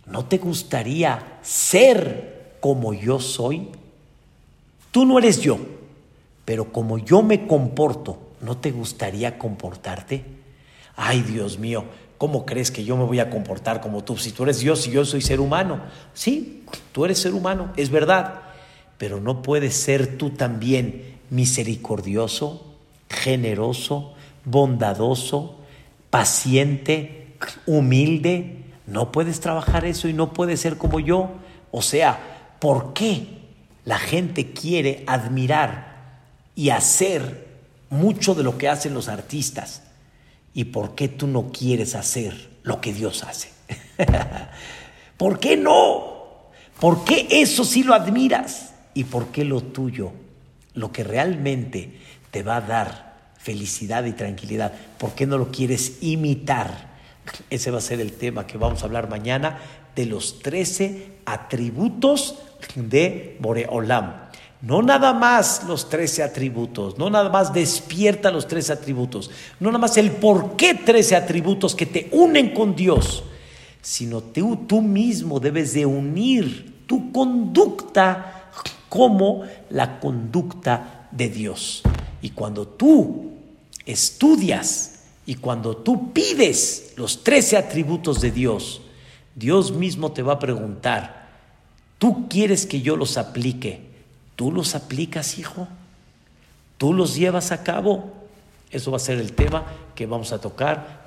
[0.08, 3.70] ¿No te gustaría ser como yo soy?
[4.92, 5.60] Tú no eres yo,
[6.46, 10.24] pero como yo me comporto, ¿no te gustaría comportarte?
[10.96, 11.84] Ay, Dios mío,
[12.18, 14.18] ¿cómo crees que yo me voy a comportar como tú?
[14.18, 15.82] Si tú eres Dios y yo soy ser humano.
[16.14, 18.42] Sí, tú eres ser humano, es verdad,
[18.98, 22.66] pero no puedes ser tú también misericordioso,
[23.10, 24.14] generoso,
[24.46, 25.58] bondadoso,
[26.10, 27.36] paciente,
[27.66, 28.57] humilde.
[28.88, 31.30] No puedes trabajar eso y no puedes ser como yo.
[31.72, 33.38] O sea, ¿por qué
[33.88, 36.24] la gente quiere admirar
[36.56, 37.48] y hacer
[37.90, 39.84] mucho de lo que hacen los artistas.
[40.54, 43.50] ¿Y por qué tú no quieres hacer lo que Dios hace?
[45.18, 46.18] ¿Por qué no?
[46.80, 48.74] ¿Por qué eso sí lo admiras?
[48.94, 50.12] ¿Y por qué lo tuyo,
[50.74, 52.00] lo que realmente
[52.32, 56.87] te va a dar felicidad y tranquilidad, por qué no lo quieres imitar?
[57.50, 59.60] Ese va a ser el tema que vamos a hablar mañana
[59.96, 62.36] de los 13 atributos
[62.76, 64.28] de Boreolam.
[64.62, 69.78] No nada más los trece atributos, no nada más despierta los tres atributos, no nada
[69.78, 73.24] más el por qué trece atributos que te unen con Dios,
[73.84, 78.50] sino tú, tú mismo debes de unir tu conducta
[78.90, 81.84] como la conducta de Dios.
[82.24, 83.34] Y cuando tú
[83.86, 84.97] estudias
[85.28, 88.82] y cuando tú pides los 13 atributos de Dios,
[89.36, 91.28] Dios mismo te va a preguntar,
[92.00, 93.82] ¿tú quieres que yo los aplique?
[94.38, 95.68] ¿Tú los aplicas, hijo?
[96.78, 98.14] ¿Tú los llevas a cabo?
[98.72, 99.66] Eso va a ser el tema
[99.96, 101.04] que vamos a tocar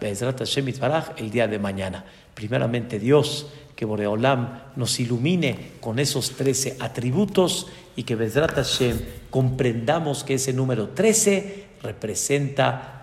[1.17, 2.05] el día de mañana.
[2.35, 9.01] Primeramente Dios, que Boreolam nos ilumine con esos 13 atributos y que Bezrat Hashem
[9.31, 13.00] comprendamos que ese número 13 representa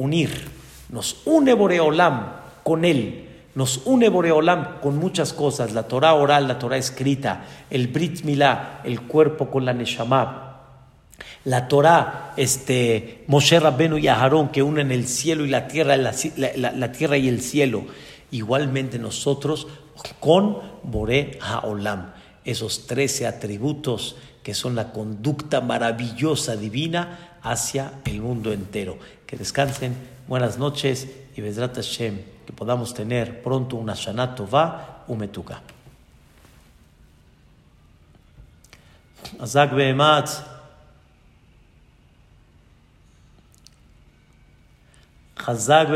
[0.00, 0.30] unir.
[0.88, 2.32] Nos une Boreolam
[2.62, 3.26] con Él.
[3.54, 8.80] Nos une Boreolam con muchas cosas, la Torah oral, la Torah escrita, el Brit Milá,
[8.84, 10.50] el cuerpo con la Neshama,
[11.44, 16.92] la Torah, este, Moshe Rabbenu y Aharón que unen el cielo y la tierra, la,
[16.92, 17.84] tierra y el cielo.
[18.30, 19.66] Igualmente nosotros
[20.20, 22.12] con Bore Haolam,
[22.44, 28.98] esos trece atributos que son la conducta maravillosa divina hacia el mundo entero.
[29.30, 31.06] Que descansen, buenas noches
[31.36, 35.62] y Bezrat Hashem, que podamos tener pronto una Shana Tova Umetuka.
[39.38, 39.70] Azak
[45.46, 45.88] Hazak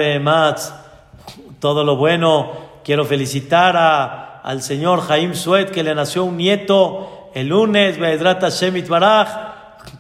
[1.58, 2.52] todo lo bueno.
[2.84, 8.48] Quiero felicitar a, al señor Jaim Suet que le nació un nieto el lunes, Be'edrata
[8.50, 9.28] Shemit Baraj.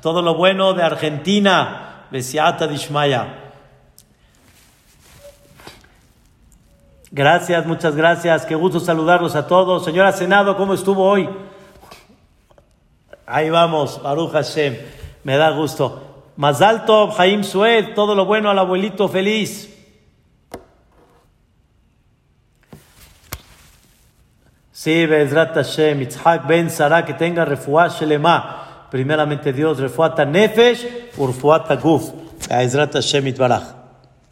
[0.00, 3.26] Todo lo bueno de Argentina, Besiata Dishmaya.
[7.10, 8.46] Gracias, muchas gracias.
[8.46, 9.84] Qué gusto saludarlos a todos.
[9.84, 11.28] Señora Senado, ¿cómo estuvo hoy?
[13.26, 14.76] Ahí vamos, Baruch Hashem.
[15.24, 16.22] Me da gusto.
[16.36, 19.76] Más alto, Jaim Sued, todo lo bueno al abuelito feliz.
[24.70, 28.73] Sí, Bezrat Hashem, Itzhak Ben Sara, que tenga refuah shelema.
[28.94, 30.86] Primeramente Dios, refuata nefesh,
[31.18, 32.12] urfuata guf.
[32.48, 33.83] Bezrat Hashem, Itbarach.